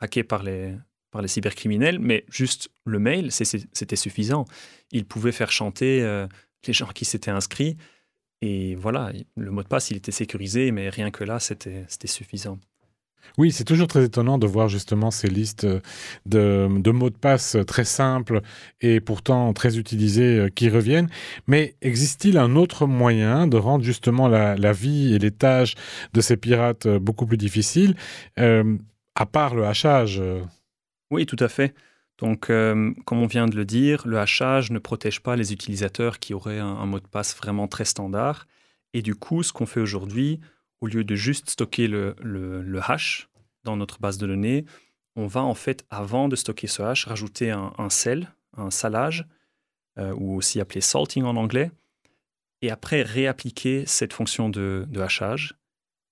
hacké 0.00 0.24
par 0.24 0.42
les, 0.42 0.74
par 1.10 1.20
les 1.20 1.28
cybercriminels, 1.28 1.98
mais 1.98 2.24
juste 2.30 2.70
le 2.86 2.98
mail, 2.98 3.30
c'était 3.30 3.96
suffisant. 3.96 4.46
Il 4.90 5.04
pouvait 5.04 5.32
faire 5.32 5.52
chanter 5.52 6.26
les 6.66 6.72
gens 6.72 6.88
qui 6.88 7.04
s'étaient 7.04 7.30
inscrits. 7.30 7.76
Et 8.40 8.74
voilà, 8.74 9.12
le 9.36 9.50
mot 9.50 9.62
de 9.62 9.68
passe, 9.68 9.90
il 9.90 9.98
était 9.98 10.12
sécurisé, 10.12 10.70
mais 10.70 10.88
rien 10.88 11.10
que 11.10 11.24
là, 11.24 11.40
c'était 11.40 11.86
suffisant. 12.06 12.58
Oui, 13.38 13.52
c'est 13.52 13.64
toujours 13.64 13.86
très 13.86 14.04
étonnant 14.04 14.36
de 14.36 14.48
voir 14.48 14.68
justement 14.68 15.12
ces 15.12 15.28
listes 15.28 15.64
de, 16.26 16.66
mots 16.90 17.10
de 17.10 17.16
passe 17.16 17.56
très 17.68 17.84
simples 17.84 18.40
et 18.80 19.00
pourtant 19.00 19.52
très 19.52 19.78
utilisés 19.78 20.38
euh, 20.38 20.48
qui 20.48 20.68
reviennent. 20.68 21.08
Mais 21.46 21.76
existe-t-il 21.80 22.36
un 22.36 22.56
autre 22.56 22.86
moyen 22.86 23.46
de 23.46 23.56
rendre 23.56 23.84
justement 23.84 24.26
la, 24.26 24.72
vie 24.72 25.14
et 25.14 25.18
les 25.20 25.30
tâches 25.30 25.76
de 26.14 26.20
ces 26.20 26.36
pirates 26.36 26.86
euh, 26.86 26.98
beaucoup 26.98 27.26
plus 27.26 27.36
difficiles, 27.36 27.94
euh, 28.40 28.76
à 29.14 29.24
part 29.24 29.54
le 29.54 29.64
hachage 29.64 30.20
Oui, 31.12 31.24
tout 31.24 31.36
à 31.38 31.48
fait. 31.48 31.74
Donc, 32.18 32.46
comme 32.48 33.22
on 33.22 33.26
vient 33.26 33.46
de 33.46 33.54
le 33.54 33.64
dire, 33.64 34.02
le 34.04 34.18
hachage 34.18 34.72
ne 34.72 34.80
protège 34.80 35.20
pas 35.20 35.36
les 35.36 35.52
utilisateurs 35.52 36.18
qui 36.18 36.34
auraient 36.34 36.58
un 36.58 36.84
mot 36.84 36.98
de 36.98 37.06
passe 37.06 37.36
vraiment 37.36 37.68
très 37.68 37.84
standard. 37.84 38.48
Et 38.92 39.02
du 39.02 39.14
coup, 39.14 39.44
ce 39.44 39.52
qu'on 39.52 39.66
fait 39.66 39.80
aujourd'hui, 39.80 40.40
au 40.80 40.86
lieu 40.86 41.04
de 41.04 41.14
juste 41.14 41.50
stocker 41.50 41.88
le, 41.88 42.14
le, 42.20 42.80
hash 42.82 43.28
dans 43.64 43.76
notre 43.76 43.98
base 43.98 44.18
de 44.18 44.26
données, 44.26 44.64
on 45.16 45.26
va 45.26 45.42
en 45.42 45.54
fait, 45.54 45.84
avant 45.90 46.28
de 46.28 46.36
stocker 46.36 46.66
ce 46.66 46.82
hash, 46.82 47.06
rajouter 47.06 47.50
un, 47.50 47.90
sel, 47.90 48.32
un 48.56 48.70
salage, 48.70 49.26
euh, 49.98 50.14
ou 50.14 50.36
aussi 50.36 50.60
appelé 50.60 50.80
salting 50.80 51.24
en 51.24 51.36
anglais, 51.36 51.72
et 52.62 52.70
après 52.70 53.02
réappliquer 53.02 53.84
cette 53.86 54.12
fonction 54.12 54.48
de, 54.48 54.86
de 54.88 55.00
hachage. 55.00 55.54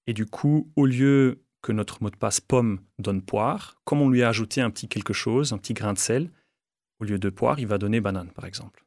Et 0.06 0.12
du 0.12 0.26
coup, 0.26 0.70
au 0.76 0.86
lieu 0.86 1.42
que 1.62 1.72
notre 1.72 2.02
mot 2.02 2.10
de 2.10 2.16
passe 2.16 2.40
pomme 2.40 2.80
donne 2.98 3.22
poire, 3.22 3.80
comme 3.84 4.00
on 4.00 4.08
lui 4.08 4.22
a 4.22 4.28
ajouté 4.28 4.60
un 4.60 4.70
petit 4.70 4.88
quelque 4.88 5.12
chose, 5.12 5.52
un 5.52 5.58
petit 5.58 5.74
grain 5.74 5.92
de 5.92 5.98
sel, 5.98 6.30
au 7.00 7.04
lieu 7.04 7.18
de 7.18 7.28
poire, 7.28 7.58
il 7.58 7.66
va 7.66 7.78
donner 7.78 8.00
banane, 8.00 8.30
par 8.30 8.46
exemple. 8.46 8.84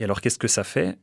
Et 0.00 0.04
alors, 0.04 0.20
qu'est-ce 0.20 0.38
que 0.38 0.48
ça 0.48 0.64
fait? 0.64 0.98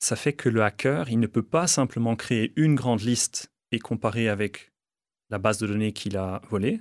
Ça 0.00 0.16
fait 0.16 0.32
que 0.32 0.48
le 0.48 0.62
hacker, 0.62 1.10
il 1.10 1.20
ne 1.20 1.26
peut 1.26 1.42
pas 1.42 1.66
simplement 1.66 2.16
créer 2.16 2.52
une 2.56 2.74
grande 2.74 3.02
liste 3.02 3.52
et 3.70 3.78
comparer 3.78 4.28
avec 4.28 4.72
la 5.28 5.38
base 5.38 5.58
de 5.58 5.66
données 5.66 5.92
qu'il 5.92 6.16
a 6.16 6.40
volée. 6.48 6.80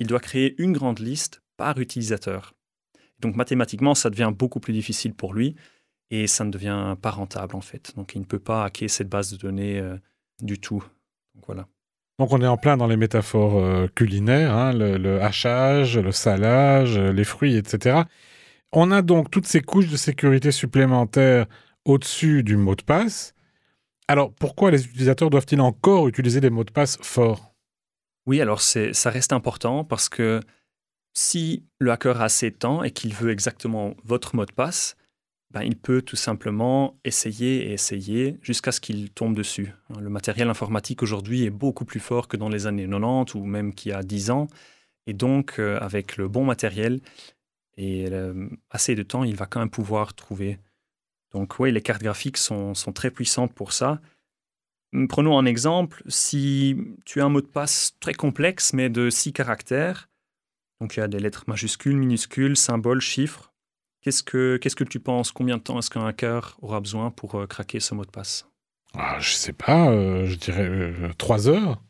Il 0.00 0.06
doit 0.06 0.18
créer 0.18 0.60
une 0.60 0.72
grande 0.72 0.98
liste 0.98 1.42
par 1.56 1.78
utilisateur. 1.78 2.54
Donc, 3.20 3.36
mathématiquement, 3.36 3.94
ça 3.94 4.10
devient 4.10 4.32
beaucoup 4.36 4.60
plus 4.60 4.72
difficile 4.72 5.14
pour 5.14 5.34
lui 5.34 5.54
et 6.10 6.26
ça 6.26 6.44
ne 6.44 6.50
devient 6.50 6.96
pas 7.00 7.10
rentable, 7.10 7.54
en 7.54 7.60
fait. 7.60 7.94
Donc, 7.96 8.14
il 8.14 8.20
ne 8.20 8.26
peut 8.26 8.40
pas 8.40 8.64
hacker 8.64 8.90
cette 8.90 9.08
base 9.08 9.30
de 9.30 9.36
données 9.36 9.78
euh, 9.78 9.96
du 10.40 10.58
tout. 10.58 10.82
Donc, 11.34 11.46
voilà. 11.46 11.68
Donc 12.20 12.32
on 12.32 12.40
est 12.40 12.46
en 12.46 12.56
plein 12.56 12.76
dans 12.76 12.86
les 12.86 12.96
métaphores 12.96 13.58
euh, 13.58 13.88
culinaires, 13.88 14.54
hein, 14.54 14.72
le, 14.72 15.20
hachage, 15.20 15.98
le 15.98 16.12
salage, 16.12 16.96
euh, 16.96 17.12
les 17.12 17.24
fruits, 17.24 17.56
etc. 17.56 18.02
On 18.70 18.92
a 18.92 19.02
donc 19.02 19.32
toutes 19.32 19.46
ces 19.46 19.60
couches 19.60 19.88
de 19.88 19.96
sécurité 19.96 20.52
supplémentaires 20.52 21.46
au-dessus 21.84 22.42
du 22.42 22.56
mot 22.56 22.74
de 22.74 22.82
passe. 22.82 23.34
Alors 24.08 24.32
pourquoi 24.32 24.70
les 24.70 24.84
utilisateurs 24.84 25.30
doivent-ils 25.30 25.60
encore 25.60 26.08
utiliser 26.08 26.40
des 26.40 26.50
mots 26.50 26.64
de 26.64 26.70
passe 26.70 26.98
forts? 27.00 27.54
Oui, 28.26 28.40
alors 28.40 28.60
ça 28.60 29.10
reste 29.10 29.32
important 29.32 29.84
parce 29.84 30.08
que 30.08 30.40
si 31.12 31.64
le 31.78 31.92
hacker 31.92 32.20
a 32.20 32.24
assez 32.24 32.50
de 32.50 32.56
temps 32.56 32.82
et 32.82 32.90
qu'il 32.90 33.14
veut 33.14 33.30
exactement 33.30 33.94
votre 34.04 34.34
mot 34.34 34.44
de 34.44 34.52
passe, 34.52 34.96
ben, 35.50 35.62
il 35.62 35.76
peut 35.76 36.02
tout 36.02 36.16
simplement 36.16 36.98
essayer 37.04 37.68
et 37.68 37.72
essayer 37.74 38.38
jusqu'à 38.42 38.72
ce 38.72 38.80
qu'il 38.80 39.10
tombe 39.10 39.36
dessus. 39.36 39.72
Hein, 39.90 40.00
le 40.00 40.10
matériel 40.10 40.50
informatique 40.50 41.02
aujourd'hui 41.02 41.44
est 41.44 41.50
beaucoup 41.50 41.84
plus 41.84 42.00
fort 42.00 42.26
que 42.26 42.36
dans 42.36 42.48
les 42.48 42.66
années 42.66 42.88
90 42.88 43.34
ou 43.34 43.44
même 43.44 43.72
qu'il 43.72 43.92
y 43.92 43.94
a 43.94 44.02
10 44.02 44.30
ans. 44.30 44.48
Et 45.06 45.12
donc, 45.12 45.60
euh, 45.60 45.78
avec 45.80 46.16
le 46.16 46.26
bon 46.26 46.44
matériel 46.44 47.00
et 47.76 48.06
euh, 48.10 48.48
assez 48.70 48.96
de 48.96 49.04
temps, 49.04 49.22
il 49.22 49.36
va 49.36 49.46
quand 49.46 49.60
même 49.60 49.70
pouvoir 49.70 50.14
trouver. 50.14 50.58
Donc, 51.34 51.58
oui, 51.58 51.70
les 51.72 51.82
cartes 51.82 52.02
graphiques 52.02 52.38
sont, 52.38 52.74
sont 52.74 52.92
très 52.92 53.10
puissantes 53.10 53.52
pour 53.52 53.72
ça. 53.72 54.00
Hum, 54.94 55.08
prenons 55.08 55.38
un 55.38 55.44
exemple. 55.44 56.02
Si 56.06 56.76
tu 57.04 57.20
as 57.20 57.26
un 57.26 57.28
mot 57.28 57.42
de 57.42 57.46
passe 57.46 57.96
très 58.00 58.14
complexe, 58.14 58.72
mais 58.72 58.88
de 58.88 59.10
6 59.10 59.32
caractères, 59.34 60.08
donc 60.80 60.96
il 60.96 61.00
y 61.00 61.02
a 61.02 61.08
des 61.08 61.18
lettres 61.18 61.44
majuscules, 61.46 61.96
minuscules, 61.96 62.56
symboles, 62.56 63.00
chiffres, 63.00 63.54
Qu'est-ce 64.04 64.22
que, 64.22 64.58
qu'est-ce 64.58 64.76
que 64.76 64.84
tu 64.84 65.00
penses? 65.00 65.32
Combien 65.32 65.56
de 65.56 65.62
temps 65.62 65.78
est-ce 65.78 65.88
qu'un 65.88 66.04
hacker 66.06 66.58
aura 66.60 66.78
besoin 66.80 67.10
pour 67.10 67.36
euh, 67.36 67.46
craquer 67.46 67.80
ce 67.80 67.94
mot 67.94 68.04
de 68.04 68.10
passe? 68.10 68.46
Ah, 68.92 69.16
Je 69.18 69.30
sais 69.30 69.54
pas, 69.54 69.88
euh, 69.88 70.26
je 70.26 70.34
dirais 70.34 70.68
euh, 70.68 71.08
trois 71.16 71.48
heures? 71.48 71.82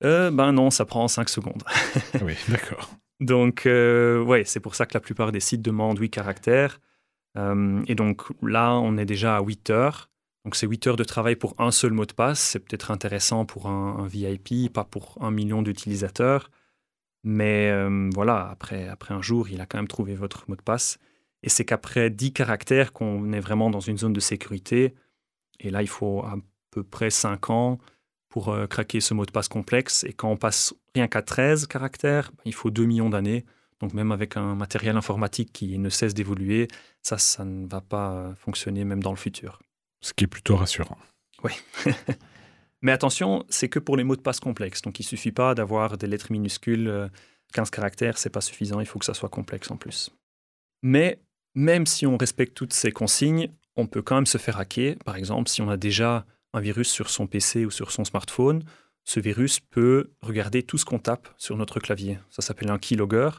Ben 0.00 0.52
non, 0.52 0.70
ça 0.70 0.86
prend 0.86 1.06
cinq 1.06 1.28
secondes. 1.28 1.62
oui, 2.22 2.34
d'accord. 2.48 2.90
Donc, 3.20 3.64
ouais, 3.66 4.44
c'est 4.46 4.60
pour 4.60 4.74
ça 4.74 4.86
que 4.86 4.94
la 4.94 5.00
plupart 5.00 5.32
des 5.32 5.40
sites 5.40 5.60
demandent 5.60 5.98
8 5.98 6.08
caractères. 6.08 6.80
Et 7.36 7.94
donc 7.94 8.22
là, 8.42 8.74
on 8.74 8.96
est 8.96 9.04
déjà 9.04 9.36
à 9.36 9.42
8 9.42 9.70
heures. 9.70 10.10
Donc 10.44 10.56
c'est 10.56 10.66
8 10.66 10.86
heures 10.88 10.96
de 10.96 11.04
travail 11.04 11.36
pour 11.36 11.54
un 11.58 11.70
seul 11.70 11.92
mot 11.92 12.06
de 12.06 12.12
passe. 12.12 12.40
C'est 12.40 12.58
peut-être 12.60 12.90
intéressant 12.90 13.44
pour 13.44 13.66
un, 13.68 14.06
VIP, 14.06 14.72
pas 14.72 14.84
pour 14.84 15.18
un 15.20 15.30
million 15.30 15.62
d'utilisateurs. 15.62 16.50
Mais 17.22 17.72
voilà, 18.14 18.48
après, 18.50 18.88
après 18.88 19.14
un 19.14 19.22
jour, 19.22 19.48
il 19.48 19.60
a 19.60 19.66
quand 19.66 19.78
même 19.78 19.88
trouvé 19.88 20.14
votre 20.14 20.44
mot 20.48 20.56
de 20.56 20.62
passe. 20.62 20.98
Et 21.42 21.48
c'est 21.48 21.64
qu'après 21.64 22.10
10 22.10 22.32
caractères 22.32 22.92
qu'on 22.92 23.32
est 23.32 23.40
vraiment 23.40 23.70
dans 23.70 23.80
une 23.80 23.98
zone 23.98 24.12
de 24.12 24.20
sécurité. 24.20 24.94
Et 25.58 25.70
là, 25.70 25.82
il 25.82 25.88
faut 25.88 26.20
à 26.20 26.36
peu 26.70 26.82
près 26.82 27.10
5 27.10 27.50
ans 27.50 27.78
pour 28.28 28.48
euh, 28.50 28.66
craquer 28.66 29.00
ce 29.00 29.14
mot 29.14 29.26
de 29.26 29.30
passe 29.30 29.48
complexe. 29.48 30.04
Et 30.04 30.12
quand 30.12 30.30
on 30.30 30.36
passe 30.36 30.74
rien 30.94 31.08
qu'à 31.08 31.22
13 31.22 31.66
caractères, 31.66 32.30
il 32.44 32.54
faut 32.54 32.70
2 32.70 32.84
millions 32.84 33.10
d'années. 33.10 33.44
Donc 33.80 33.94
même 33.94 34.12
avec 34.12 34.36
un 34.36 34.54
matériel 34.54 34.96
informatique 34.96 35.52
qui 35.52 35.78
ne 35.78 35.88
cesse 35.88 36.14
d'évoluer, 36.14 36.68
ça, 37.02 37.18
ça 37.18 37.44
ne 37.44 37.66
va 37.66 37.80
pas 37.80 38.34
fonctionner 38.36 38.84
même 38.84 39.02
dans 39.02 39.10
le 39.10 39.16
futur. 39.16 39.60
Ce 40.00 40.12
qui 40.12 40.24
est 40.24 40.28
plutôt 40.28 40.56
rassurant. 40.56 40.98
Oui. 41.42 41.52
Mais 42.82 42.92
attention, 42.92 43.44
c'est 43.48 43.68
que 43.68 43.78
pour 43.78 43.96
les 43.96 44.04
mots 44.04 44.16
de 44.16 44.22
passe 44.22 44.40
complexes. 44.40 44.82
Donc 44.82 44.98
il 45.00 45.02
ne 45.02 45.08
suffit 45.08 45.32
pas 45.32 45.54
d'avoir 45.54 45.98
des 45.98 46.06
lettres 46.06 46.32
minuscules, 46.32 47.10
15 47.52 47.68
euh, 47.68 47.70
caractères, 47.70 48.18
c'est 48.18 48.30
pas 48.30 48.40
suffisant, 48.40 48.80
il 48.80 48.86
faut 48.86 48.98
que 48.98 49.04
ça 49.04 49.14
soit 49.14 49.28
complexe 49.28 49.70
en 49.70 49.76
plus. 49.76 50.10
Mais 50.82 51.20
même 51.54 51.86
si 51.86 52.06
on 52.06 52.16
respecte 52.16 52.54
toutes 52.54 52.72
ces 52.72 52.92
consignes, 52.92 53.50
on 53.76 53.86
peut 53.86 54.02
quand 54.02 54.14
même 54.14 54.26
se 54.26 54.38
faire 54.38 54.58
hacker. 54.58 54.96
Par 55.04 55.16
exemple, 55.16 55.48
si 55.48 55.60
on 55.62 55.68
a 55.68 55.76
déjà 55.76 56.24
un 56.52 56.60
virus 56.60 56.88
sur 56.88 57.10
son 57.10 57.26
PC 57.26 57.66
ou 57.66 57.70
sur 57.70 57.92
son 57.92 58.04
smartphone, 58.04 58.62
ce 59.04 59.20
virus 59.20 59.60
peut 59.60 60.10
regarder 60.20 60.62
tout 60.62 60.78
ce 60.78 60.84
qu'on 60.84 60.98
tape 60.98 61.28
sur 61.36 61.56
notre 61.56 61.80
clavier. 61.80 62.18
Ça 62.30 62.42
s'appelle 62.42 62.70
un 62.70 62.78
keylogger. 62.78 63.30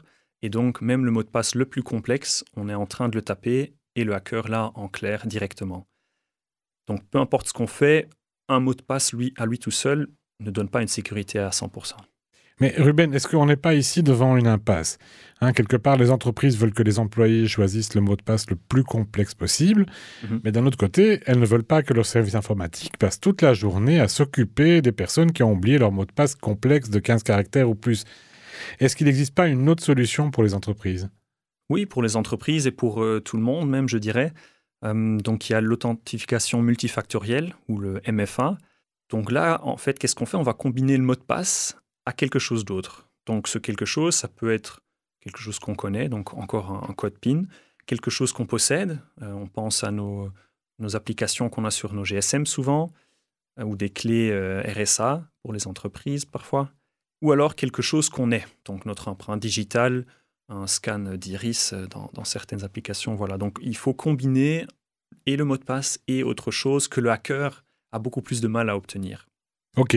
Et 0.42 0.50
donc, 0.50 0.80
même 0.80 1.04
le 1.04 1.10
mot 1.10 1.22
de 1.22 1.28
passe 1.28 1.54
le 1.54 1.64
plus 1.64 1.82
complexe, 1.82 2.44
on 2.56 2.68
est 2.68 2.74
en 2.74 2.86
train 2.86 3.08
de 3.08 3.14
le 3.14 3.22
taper 3.22 3.74
et 3.94 4.04
le 4.04 4.14
hacker 4.14 4.48
l'a 4.48 4.72
en 4.74 4.88
clair 4.88 5.26
directement. 5.26 5.86
Donc, 6.88 7.08
peu 7.10 7.18
importe 7.18 7.48
ce 7.48 7.52
qu'on 7.52 7.68
fait, 7.68 8.08
un 8.48 8.60
mot 8.60 8.74
de 8.74 8.82
passe, 8.82 9.12
lui, 9.12 9.32
à 9.36 9.46
lui 9.46 9.58
tout 9.58 9.70
seul, 9.70 10.08
ne 10.40 10.50
donne 10.50 10.68
pas 10.68 10.82
une 10.82 10.88
sécurité 10.88 11.38
à 11.38 11.50
100%. 11.50 11.94
Mais 12.60 12.74
Ruben, 12.76 13.12
est-ce 13.14 13.26
qu'on 13.26 13.46
n'est 13.46 13.56
pas 13.56 13.74
ici 13.74 14.02
devant 14.02 14.36
une 14.36 14.46
impasse? 14.46 14.98
Hein, 15.40 15.52
Quelque 15.52 15.76
part, 15.76 15.96
les 15.96 16.10
entreprises 16.10 16.56
veulent 16.58 16.74
que 16.74 16.82
les 16.82 16.98
employés 16.98 17.48
choisissent 17.48 17.94
le 17.94 18.00
mot 18.00 18.14
de 18.14 18.22
passe 18.22 18.48
le 18.50 18.56
plus 18.56 18.84
complexe 18.84 19.34
possible, 19.34 19.86
mhm. 20.22 20.40
mais 20.44 20.52
d'un 20.52 20.66
autre 20.66 20.76
côté, 20.76 21.20
elles 21.26 21.40
ne 21.40 21.46
veulent 21.46 21.64
pas 21.64 21.82
que 21.82 21.94
leur 21.94 22.06
service 22.06 22.34
informatique 22.34 22.98
passe 22.98 23.18
toute 23.18 23.42
la 23.42 23.54
journée 23.54 24.00
à 24.00 24.08
s'occuper 24.08 24.82
des 24.82 24.92
personnes 24.92 25.32
qui 25.32 25.42
ont 25.42 25.52
oublié 25.52 25.78
leur 25.78 25.92
mot 25.92 26.04
de 26.04 26.12
passe 26.12 26.34
complexe 26.34 26.90
de 26.90 26.98
15 26.98 27.22
caractères 27.22 27.68
ou 27.68 27.74
plus. 27.74 28.04
Est-ce 28.78 28.96
qu'il 28.96 29.06
n'existe 29.06 29.34
pas 29.34 29.48
une 29.48 29.68
autre 29.68 29.82
solution 29.82 30.30
pour 30.30 30.42
les 30.42 30.54
entreprises? 30.54 31.10
Oui, 31.68 31.86
pour 31.86 32.02
les 32.02 32.16
entreprises 32.16 32.66
et 32.66 32.70
pour 32.70 33.02
euh, 33.02 33.20
tout 33.20 33.36
le 33.36 33.42
monde 33.42 33.68
même, 33.68 33.88
je 33.88 33.98
dirais. 33.98 34.32
Euh, 34.84 35.18
donc 35.18 35.48
il 35.48 35.52
y 35.52 35.56
a 35.56 35.60
l'authentification 35.60 36.60
multifactorielle 36.60 37.54
ou 37.68 37.78
le 37.78 38.02
MFA. 38.06 38.58
Donc 39.08 39.30
là, 39.30 39.60
en 39.62 39.76
fait, 39.76 39.98
qu'est-ce 39.98 40.14
qu'on 40.14 40.26
fait? 40.26 40.36
On 40.36 40.42
va 40.42 40.54
combiner 40.54 40.96
le 40.96 41.02
mot 41.02 41.14
de 41.14 41.20
passe 41.20 41.78
à 42.04 42.12
quelque 42.12 42.38
chose 42.38 42.64
d'autre. 42.64 43.08
Donc 43.26 43.48
ce 43.48 43.58
quelque 43.58 43.84
chose, 43.84 44.14
ça 44.14 44.28
peut 44.28 44.52
être 44.52 44.82
quelque 45.20 45.38
chose 45.38 45.58
qu'on 45.60 45.74
connaît, 45.74 46.08
donc 46.08 46.34
encore 46.34 46.84
un, 46.88 46.92
code 46.94 47.16
PIN, 47.18 47.44
quelque 47.86 48.10
chose 48.10 48.32
qu'on 48.32 48.44
possède, 48.46 48.98
euh, 49.22 49.32
on 49.32 49.46
pense 49.46 49.84
à 49.84 49.92
nos, 49.92 50.30
applications 50.94 51.48
qu'on 51.48 51.64
a 51.64 51.70
sur 51.70 51.94
nos 51.94 52.04
GSM 52.04 52.44
souvent, 52.44 52.92
ou 53.62 53.76
des 53.76 53.88
clés 53.88 54.32
RSA 54.66 55.28
pour 55.42 55.52
les 55.52 55.68
entreprises 55.68 56.24
parfois, 56.24 56.72
ou 57.22 57.32
alors 57.32 57.54
quelque 57.54 57.80
chose 57.80 58.08
qu'on 58.08 58.30
est, 58.32 58.46
donc 58.64 58.84
notre 58.84 59.08
empreinte 59.08 59.40
digitale, 59.40 60.04
un 60.48 60.66
scan 60.66 61.16
d'iris 61.16 61.72
dans, 61.90 62.10
dans, 62.12 62.24
certaines 62.24 62.64
applications. 62.64 63.14
Voilà, 63.14 63.38
donc 63.38 63.58
il 63.62 63.76
faut 63.76 63.94
combiner 63.94 64.66
et 65.24 65.36
le 65.36 65.44
mot 65.44 65.56
de 65.56 65.64
passe 65.64 66.00
et 66.08 66.22
autre 66.22 66.50
chose 66.50 66.88
que 66.88 67.00
le 67.00 67.10
hacker 67.10 67.64
a 67.92 67.98
beaucoup 67.98 68.22
plus 68.22 68.40
de 68.40 68.48
mal 68.48 68.68
à 68.68 68.76
obtenir. 68.76 69.28
Ok, 69.76 69.96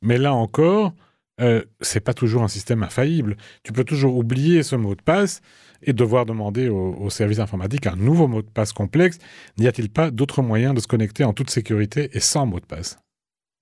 mais 0.00 0.16
là 0.16 0.32
encore, 0.32 0.94
euh, 1.40 1.62
c'est 1.80 2.00
pas 2.00 2.14
toujours 2.14 2.42
un 2.42 2.48
système 2.48 2.82
infaillible. 2.82 3.36
Tu 3.62 3.72
peux 3.72 3.84
toujours 3.84 4.16
oublier 4.16 4.62
ce 4.62 4.76
mot 4.76 4.94
de 4.94 5.02
passe 5.02 5.40
et 5.82 5.92
devoir 5.92 6.26
demander 6.26 6.68
au, 6.68 7.08
service 7.08 7.38
informatique 7.38 7.86
un 7.86 7.96
nouveau 7.96 8.28
mot 8.28 8.42
de 8.42 8.50
passe 8.50 8.72
complexe. 8.72 9.18
N'y 9.58 9.66
a-t-il 9.66 9.90
pas 9.90 10.10
d'autres 10.10 10.42
moyens 10.42 10.74
de 10.74 10.80
se 10.80 10.86
connecter 10.86 11.24
en 11.24 11.32
toute 11.32 11.50
sécurité 11.50 12.10
et 12.12 12.20
sans 12.20 12.46
mot 12.46 12.60
de 12.60 12.66
passe? 12.66 12.98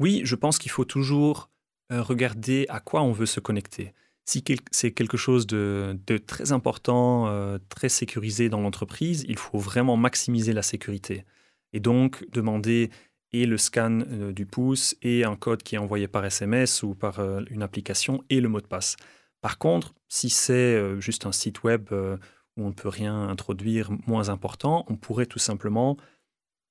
Oui, 0.00 0.22
je 0.24 0.34
pense 0.34 0.58
qu'il 0.58 0.70
faut 0.70 0.84
toujours 0.84 1.50
regarder 1.90 2.66
à 2.68 2.80
quoi 2.80 3.02
on 3.02 3.12
veut 3.12 3.26
se 3.26 3.40
connecter. 3.40 3.92
Si 4.24 4.44
c'est 4.70 4.92
quelque 4.92 5.16
chose 5.16 5.46
de, 5.46 5.98
très 6.26 6.52
important, 6.52 7.28
euh, 7.28 7.58
très 7.70 7.88
sécurisé 7.88 8.50
dans 8.50 8.60
l'entreprise, 8.60 9.24
il 9.26 9.38
faut 9.38 9.58
vraiment 9.58 9.96
maximiser 9.96 10.52
la 10.52 10.62
sécurité. 10.62 11.24
Et 11.72 11.80
donc 11.80 12.26
demander 12.30 12.90
et 13.32 13.46
le 13.46 13.58
scan 13.58 14.00
euh, 14.00 14.32
du 14.32 14.46
pouce 14.46 14.96
et 15.02 15.24
un 15.24 15.36
code 15.36 15.62
qui 15.62 15.74
est 15.74 15.78
envoyé 15.78 16.08
par 16.08 16.24
SMS 16.24 16.82
ou 16.82 16.94
par 16.94 17.20
euh, 17.20 17.42
une 17.50 17.62
application 17.62 18.24
et 18.30 18.40
le 18.40 18.48
mot 18.48 18.60
de 18.60 18.66
passe. 18.66 18.96
Par 19.40 19.58
contre, 19.58 19.94
si 20.08 20.30
c'est 20.30 20.52
euh, 20.52 21.00
juste 21.00 21.26
un 21.26 21.32
site 21.32 21.62
web 21.62 21.90
où 21.92 22.64
on 22.64 22.68
ne 22.68 22.72
peut 22.72 22.88
rien 22.88 23.28
introduire 23.28 23.90
moins 24.06 24.30
important, 24.30 24.84
on 24.88 24.96
pourrait 24.96 25.26
tout 25.26 25.38
simplement 25.38 25.96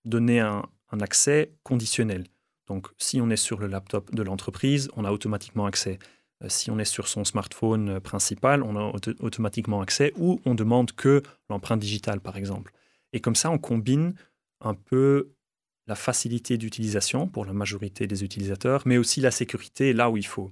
donner 0.06 0.40
un, 0.40 0.64
accès 1.02 1.52
conditionnel. 1.64 2.26
Donc, 2.68 2.88
si 2.98 3.22
on 3.22 3.30
est 3.30 3.38
sur 3.38 3.60
le 3.60 3.68
laptop 3.68 4.14
de 4.14 4.24
l'entreprise, 4.24 4.90
on 4.96 5.06
a 5.06 5.12
automatiquement 5.12 5.66
accès. 5.66 6.00
Si 6.48 6.70
on 6.70 6.78
est 6.78 6.86
sur 6.86 7.08
son 7.08 7.24
smartphone 7.24 8.00
principal, 8.00 8.62
on 8.62 8.76
a 8.76 8.94
automatiquement 9.22 9.82
accès 9.82 10.14
ou 10.18 10.40
on 10.46 10.54
demande 10.54 10.92
que 10.92 11.24
l'empreinte 11.50 11.80
digitale, 11.80 12.20
par 12.20 12.38
exemple. 12.38 12.74
Et 13.14 13.22
comme 13.22 13.36
ça, 13.36 13.50
on 13.50 13.58
combine 13.58 14.14
un 14.62 14.74
peu 14.74 15.34
la 15.88 15.96
facilité 15.96 16.58
d'utilisation 16.58 17.28
pour 17.28 17.46
la 17.46 17.54
majorité 17.54 18.08
des 18.08 18.24
utilisateurs, 18.24 18.84
mais 18.86 18.98
aussi 18.98 19.22
la 19.22 19.32
sécurité 19.32 19.94
là 19.94 20.10
où 20.10 20.18
il 20.18 20.26
faut. 20.26 20.52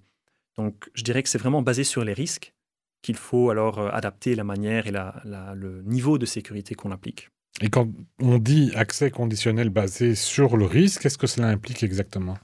Donc 0.55 0.89
je 0.93 1.03
dirais 1.03 1.21
que 1.21 1.29
c'est 1.29 1.37
vraiment 1.37 1.61
basé 1.61 1.83
sur 1.83 2.03
les 2.03 2.13
risques 2.13 2.53
qu'il 3.01 3.17
faut 3.17 3.49
alors 3.49 3.79
euh, 3.79 3.89
adapter 3.91 4.35
la 4.35 4.43
manière 4.43 4.87
et 4.87 4.91
le 4.91 5.81
niveau 5.83 6.17
de 6.17 6.25
sécurité 6.25 6.73
qu'on 6.75 6.91
applique. 6.91 7.29
Et 7.61 7.69
quand 7.69 7.87
on 8.19 8.37
dit 8.37 8.71
accès 8.75 9.11
conditionnel 9.11 9.69
basé 9.69 10.15
sur 10.15 10.57
le 10.57 10.65
risque, 10.65 11.01
qu'est-ce 11.01 11.17
que 11.17 11.27
cela 11.27 11.47
implique 11.47 11.83
exactement? 11.83 12.37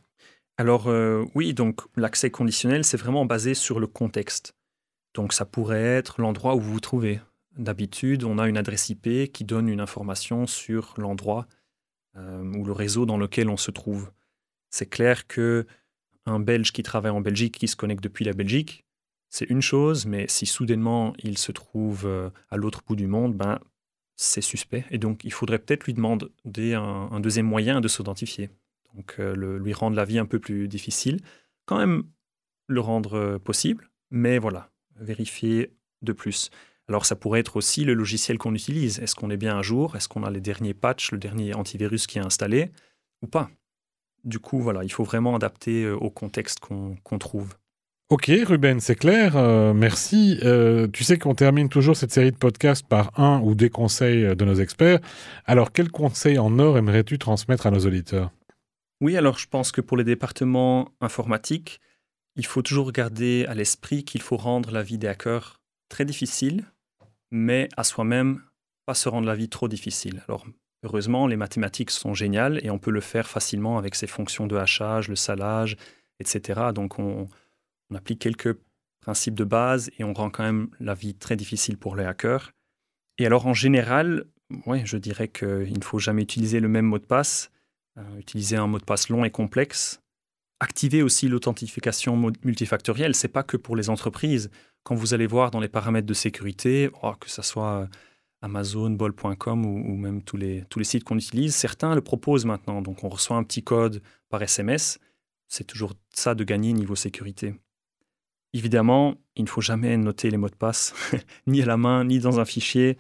Alors 0.58 0.88
euh, 0.88 1.26
oui, 1.36 1.54
donc 1.54 1.82
l'accès 1.96 2.30
conditionnel, 2.30 2.84
c'est 2.84 2.98
vraiment 2.98 3.26
basé 3.26 3.54
sur 3.54 3.80
le 3.80 3.88
contexte. 3.88 4.56
Donc 5.14 5.34
ça 5.34 5.46
pourrait 5.46 5.84
être 5.84 6.22
l'endroit 6.22 6.56
où 6.56 6.62
vous 6.62 6.74
vous 6.74 6.80
trouvez. 6.80 7.20
D'habitude, 7.58 8.24
on 8.24 8.38
a 8.38 8.48
une 8.48 8.58
adresse 8.58 8.90
IP 8.90 9.32
qui 9.34 9.44
donne 9.44 9.68
une 9.68 9.82
information 9.82 10.48
sur 10.48 10.94
l'endroit 10.98 11.48
euh, 12.16 12.44
ou 12.44 12.64
le 12.64 12.72
réseau 12.72 13.06
dans 13.06 13.18
lequel 13.18 13.50
on 13.50 13.58
se 13.58 13.72
trouve. 13.72 14.12
C'est 14.70 14.90
clair 14.90 15.28
que 15.28 15.66
un 16.26 16.40
Belge 16.40 16.72
qui 16.72 16.84
travaille 16.84 17.12
en 17.12 17.22
Belgique, 17.22 17.58
qui 17.58 17.68
se 17.68 17.76
connecte 17.76 18.04
depuis 18.04 18.24
la 18.24 18.34
Belgique, 18.34 18.86
c'est 19.30 19.50
une 19.50 19.62
chose, 19.62 20.06
mais 20.06 20.26
si 20.28 20.46
soudainement 20.46 21.14
il 21.20 21.38
se 21.38 21.52
trouve 21.52 22.06
euh, 22.06 22.30
à 22.50 22.58
l'autre 22.58 22.82
bout 22.86 22.96
du 22.96 23.08
monde, 23.08 23.36
ben, 23.36 23.60
c'est 24.22 24.42
suspect. 24.42 24.86
Et 24.92 25.00
donc 25.00 25.24
il 25.24 25.34
faudrait 25.34 25.58
peut-être 25.58 25.86
lui 25.86 25.94
demander 25.94 26.74
un, 26.76 27.20
deuxième 27.20 27.48
moyen 27.48 27.82
de 27.82 27.88
s'identifier. 27.88 28.52
Donc 28.94 29.16
euh, 29.20 29.58
lui 29.58 29.74
rendre 29.74 29.96
la 29.96 30.06
vie 30.06 30.20
un 30.20 30.26
peu 30.26 30.40
plus 30.40 30.68
difficile. 30.68 31.22
Quand 31.66 31.78
même 31.78 32.04
le 32.68 32.82
rendre 32.82 33.16
euh, 33.16 33.40
possible, 33.40 33.90
mais 34.12 34.38
voilà, 34.38 34.70
vérifier 34.96 35.74
de 36.04 36.14
plus. 36.14 36.52
Alors 36.88 37.06
ça 37.06 37.16
pourrait 37.16 37.40
être 37.40 37.58
aussi 37.58 37.84
le 37.84 37.96
logiciel 37.96 38.38
qu'on 38.38 38.54
utilise. 38.54 39.00
Est-ce 39.00 39.16
qu'on 39.16 39.32
est 39.32 39.38
bien 39.38 39.58
à 39.58 39.64
jour? 39.64 39.96
Est-ce 39.96 40.08
qu'on 40.08 40.24
a 40.24 40.30
les 40.30 40.42
derniers 40.42 40.76
patchs, 40.76 41.12
le 41.12 41.18
dernier 41.18 41.56
antivirus 41.56 42.06
qui 42.06 42.20
est 42.20 42.26
installé? 42.26 42.72
Ou 43.24 43.28
pas? 43.28 43.50
Du 44.24 44.38
coup, 44.38 44.60
voilà, 44.60 44.84
il 44.84 44.92
faut 44.92 45.04
vraiment 45.04 45.36
adapter 45.36 45.90
au 45.90 46.12
contexte 46.12 46.60
qu'on 46.60 47.18
trouve. 47.18 47.56
Ok, 48.12 48.30
Ruben, 48.44 48.82
c'est 48.82 48.98
clair. 48.98 49.38
Euh, 49.38 49.74
merci. 49.74 50.38
Euh, 50.44 50.86
tu 50.92 51.06
sais 51.06 51.18
qu'on 51.18 51.34
termine 51.34 51.70
toujours 51.70 51.96
cette 51.96 52.12
série 52.12 52.34
de 52.34 52.36
podcasts 52.36 52.86
par 52.86 53.18
un 53.18 53.40
ou 53.40 53.56
des 53.56 53.70
conseils 53.70 54.36
de 54.36 54.44
nos 54.44 54.56
experts. 54.56 55.00
Alors, 55.46 55.72
quels 55.72 55.90
conseils 55.90 56.38
en 56.38 56.60
or 56.60 56.78
aimerais-tu 56.78 57.18
transmettre 57.18 57.68
à 57.68 57.72
nos 57.72 57.80
auditeurs? 57.80 58.32
Oui, 59.00 59.16
alors 59.16 59.40
je 59.40 59.48
pense 59.48 59.72
que 59.72 59.80
pour 59.80 59.96
les 59.96 60.04
départements 60.04 60.90
informatiques, 61.00 61.80
il 62.36 62.46
faut 62.46 62.62
toujours 62.62 62.92
garder 62.92 63.46
à 63.48 63.54
l'esprit 63.54 64.04
qu'il 64.04 64.22
faut 64.22 64.36
rendre 64.36 64.72
la 64.72 64.84
vie 64.84 64.98
des 64.98 65.08
hackers 65.08 65.62
très 65.88 66.04
difficile, 66.04 66.66
mais 67.32 67.70
à 67.78 67.86
soi-même, 67.86 68.42
pas 68.86 68.94
se 68.94 69.08
rendre 69.08 69.28
la 69.28 69.36
vie 69.36 69.48
trop 69.48 69.70
difficile. 69.70 70.22
Alors, 70.28 70.46
heureusement, 70.84 71.28
les 71.28 71.38
mathématiques 71.38 71.92
sont 71.92 72.14
géniales 72.14 72.60
et 72.62 72.72
on 72.72 72.78
peut 72.78 72.92
le 72.92 73.00
faire 73.00 73.30
facilement 73.30 73.78
avec 73.78 73.96
ces 73.96 74.08
fonctions 74.08 74.48
de 74.48 74.58
hachage, 74.58 75.08
le 75.08 75.16
salage, 75.16 75.78
etc. 76.20 76.72
Donc, 76.76 77.00
on 77.00 77.30
on 77.92 77.96
applique 77.96 78.20
quelques 78.20 78.58
principes 79.02 79.36
de 79.36 79.44
base 79.44 79.90
et 80.00 80.04
on 80.04 80.14
rend 80.14 80.30
quand 80.30 80.44
même 80.44 80.70
la 80.80 80.94
vie 80.94 81.16
très 81.16 81.36
difficile 81.36 81.78
pour 81.78 81.96
les 81.96 82.06
hackers. 82.06 82.52
Et 83.18 83.26
alors 83.26 83.48
en 83.48 83.54
général, 83.54 84.26
ouais, 84.66 84.84
je 84.86 84.98
dirais 84.98 85.28
qu'il 85.28 85.78
ne 85.78 85.84
faut 85.84 86.00
jamais 86.00 86.22
utiliser 86.22 86.60
le 86.60 86.68
même 86.68 86.86
mot 86.86 87.00
de 87.00 87.06
passe, 87.06 87.52
euh, 87.98 88.18
utiliser 88.20 88.56
un 88.56 88.68
mot 88.68 88.80
de 88.80 88.86
passe 88.86 89.10
long 89.10 89.26
et 89.26 89.32
complexe. 89.32 90.02
Activer 90.60 91.02
aussi 91.02 91.28
l'authentification 91.28 92.16
multifactorielle, 92.44 93.16
c'est 93.16 93.28
pas 93.28 93.44
que 93.44 93.58
pour 93.58 93.76
les 93.76 93.90
entreprises. 93.90 94.52
Quand 94.84 94.96
vous 94.96 95.14
allez 95.14 95.28
voir 95.28 95.52
dans 95.52 95.60
les 95.60 95.68
paramètres 95.68 96.08
de 96.08 96.14
sécurité, 96.14 96.92
oh, 97.02 97.14
que 97.20 97.30
ce 97.30 97.42
soit 97.42 97.90
Amazon, 98.44 98.92
bol.com 98.92 99.66
ou, 99.66 99.92
ou, 99.92 99.96
même 99.96 100.24
tous 100.24 100.38
les, 100.38 100.64
tous 100.70 100.78
les 100.78 100.86
sites 100.86 101.04
qu'on 101.04 101.18
utilise, 101.18 101.56
certains 101.56 101.96
le 101.96 102.02
proposent 102.02 102.46
maintenant. 102.46 102.82
Donc 102.84 103.04
on 103.04 103.10
reçoit 103.10 103.38
un 103.38 103.44
petit 103.44 103.64
code 103.64 104.02
par 104.30 104.42
SMS. 104.42 105.00
C'est 105.48 105.66
toujours 105.66 105.94
ça 106.14 106.36
de 106.36 106.44
gagner 106.44 106.74
niveau 106.74 106.96
sécurité. 106.96 107.56
Évidemment, 108.54 109.16
il 109.36 109.44
ne 109.44 109.50
faut 109.50 109.62
jamais 109.62 109.96
noter 109.98 110.30
les 110.30 110.38
mots 110.38 110.50
de 110.50 110.56
passe, 110.56 110.94
ni 111.48 111.62
à 111.62 111.66
la 111.66 111.78
main, 111.78 112.04
ni 112.04 112.20
dans 112.20 112.40
un 112.40 112.46
fichier. 112.46 112.98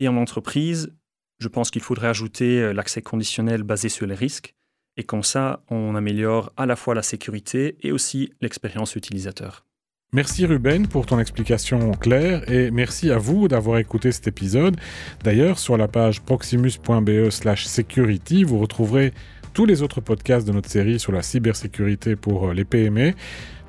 Et 0.00 0.08
en 0.08 0.16
entreprise, 0.16 0.92
je 1.38 1.48
pense 1.48 1.70
qu'il 1.70 1.82
faudrait 1.82 2.08
ajouter 2.08 2.60
euh, 2.60 2.72
l'accès 2.72 3.02
conditionnel 3.02 3.62
basé 3.62 3.88
sur 3.88 4.06
les 4.06 4.14
risques. 4.14 4.54
Et 4.96 5.04
comme 5.04 5.22
ça, 5.22 5.62
on 5.70 5.94
améliore 5.94 6.52
à 6.56 6.66
la 6.66 6.76
fois 6.76 6.94
la 6.94 7.02
sécurité 7.02 7.76
et 7.82 7.92
aussi 7.92 8.32
l'expérience 8.40 8.96
utilisateur. 8.96 9.64
Merci 10.12 10.46
Ruben 10.46 10.88
pour 10.88 11.04
ton 11.04 11.18
explication 11.20 11.92
claire 11.92 12.50
et 12.50 12.70
merci 12.70 13.10
à 13.10 13.18
vous 13.18 13.46
d'avoir 13.46 13.76
écouté 13.78 14.10
cet 14.10 14.26
épisode. 14.26 14.78
D'ailleurs, 15.22 15.58
sur 15.58 15.76
la 15.76 15.86
page 15.86 16.22
proximus.be/security, 16.22 18.42
vous 18.42 18.58
retrouverez 18.58 19.12
tous 19.52 19.66
les 19.66 19.82
autres 19.82 20.00
podcasts 20.00 20.46
de 20.46 20.52
notre 20.52 20.70
série 20.70 20.98
sur 20.98 21.12
la 21.12 21.20
cybersécurité 21.20 22.16
pour 22.16 22.48
euh, 22.48 22.54
les 22.54 22.64
PME. 22.64 23.12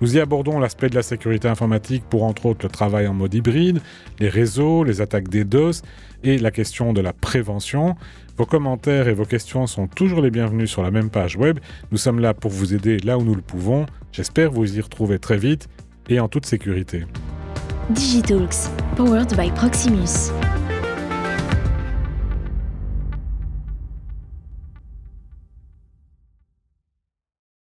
Nous 0.02 0.16
y 0.16 0.20
abordons 0.20 0.60
l'aspect 0.60 0.90
de 0.90 0.96
la 0.96 1.04
sécurité 1.04 1.48
informatique 1.48 2.04
pour 2.10 2.24
entre 2.24 2.46
autres 2.46 2.66
le 2.66 2.70
travail 2.70 3.08
en 3.08 3.14
mode 3.14 3.34
hybride, 3.34 3.82
les 4.20 4.30
réseaux, 4.30 4.84
les 4.84 5.02
attaques 5.02 5.28
des 5.28 5.44
DOS 5.44 5.82
et 6.24 6.38
la 6.38 6.52
question 6.52 6.94
de 6.94 7.02
la 7.02 7.12
prévention. 7.12 7.96
Vos 8.38 8.46
commentaires 8.46 9.10
et 9.10 9.14
vos 9.14 9.26
questions 9.26 9.68
sont 9.68 9.88
toujours 9.88 10.22
les 10.22 10.32
bienvenus 10.32 10.70
sur 10.70 10.84
la 10.84 10.92
même 10.92 11.10
page 11.10 11.36
web. 11.36 11.60
Nous 11.92 11.98
sommes 11.98 12.20
là 12.20 12.34
pour 12.34 12.52
vous 12.52 12.74
aider 12.74 12.98
là 13.00 13.18
où 13.18 13.24
nous 13.24 13.36
le 13.36 13.42
pouvons. 13.42 13.86
J'espère 14.14 14.52
vous 14.52 14.78
y 14.78 14.80
retrouver 14.80 15.20
très 15.20 15.38
vite 15.38 15.68
et 16.08 16.20
en 16.22 16.30
toute 16.30 16.46
sécurité. 16.46 17.06
Digitalks, 17.90 18.70
powered 18.96 19.36
by 19.36 19.52
Proximus. 19.52 20.32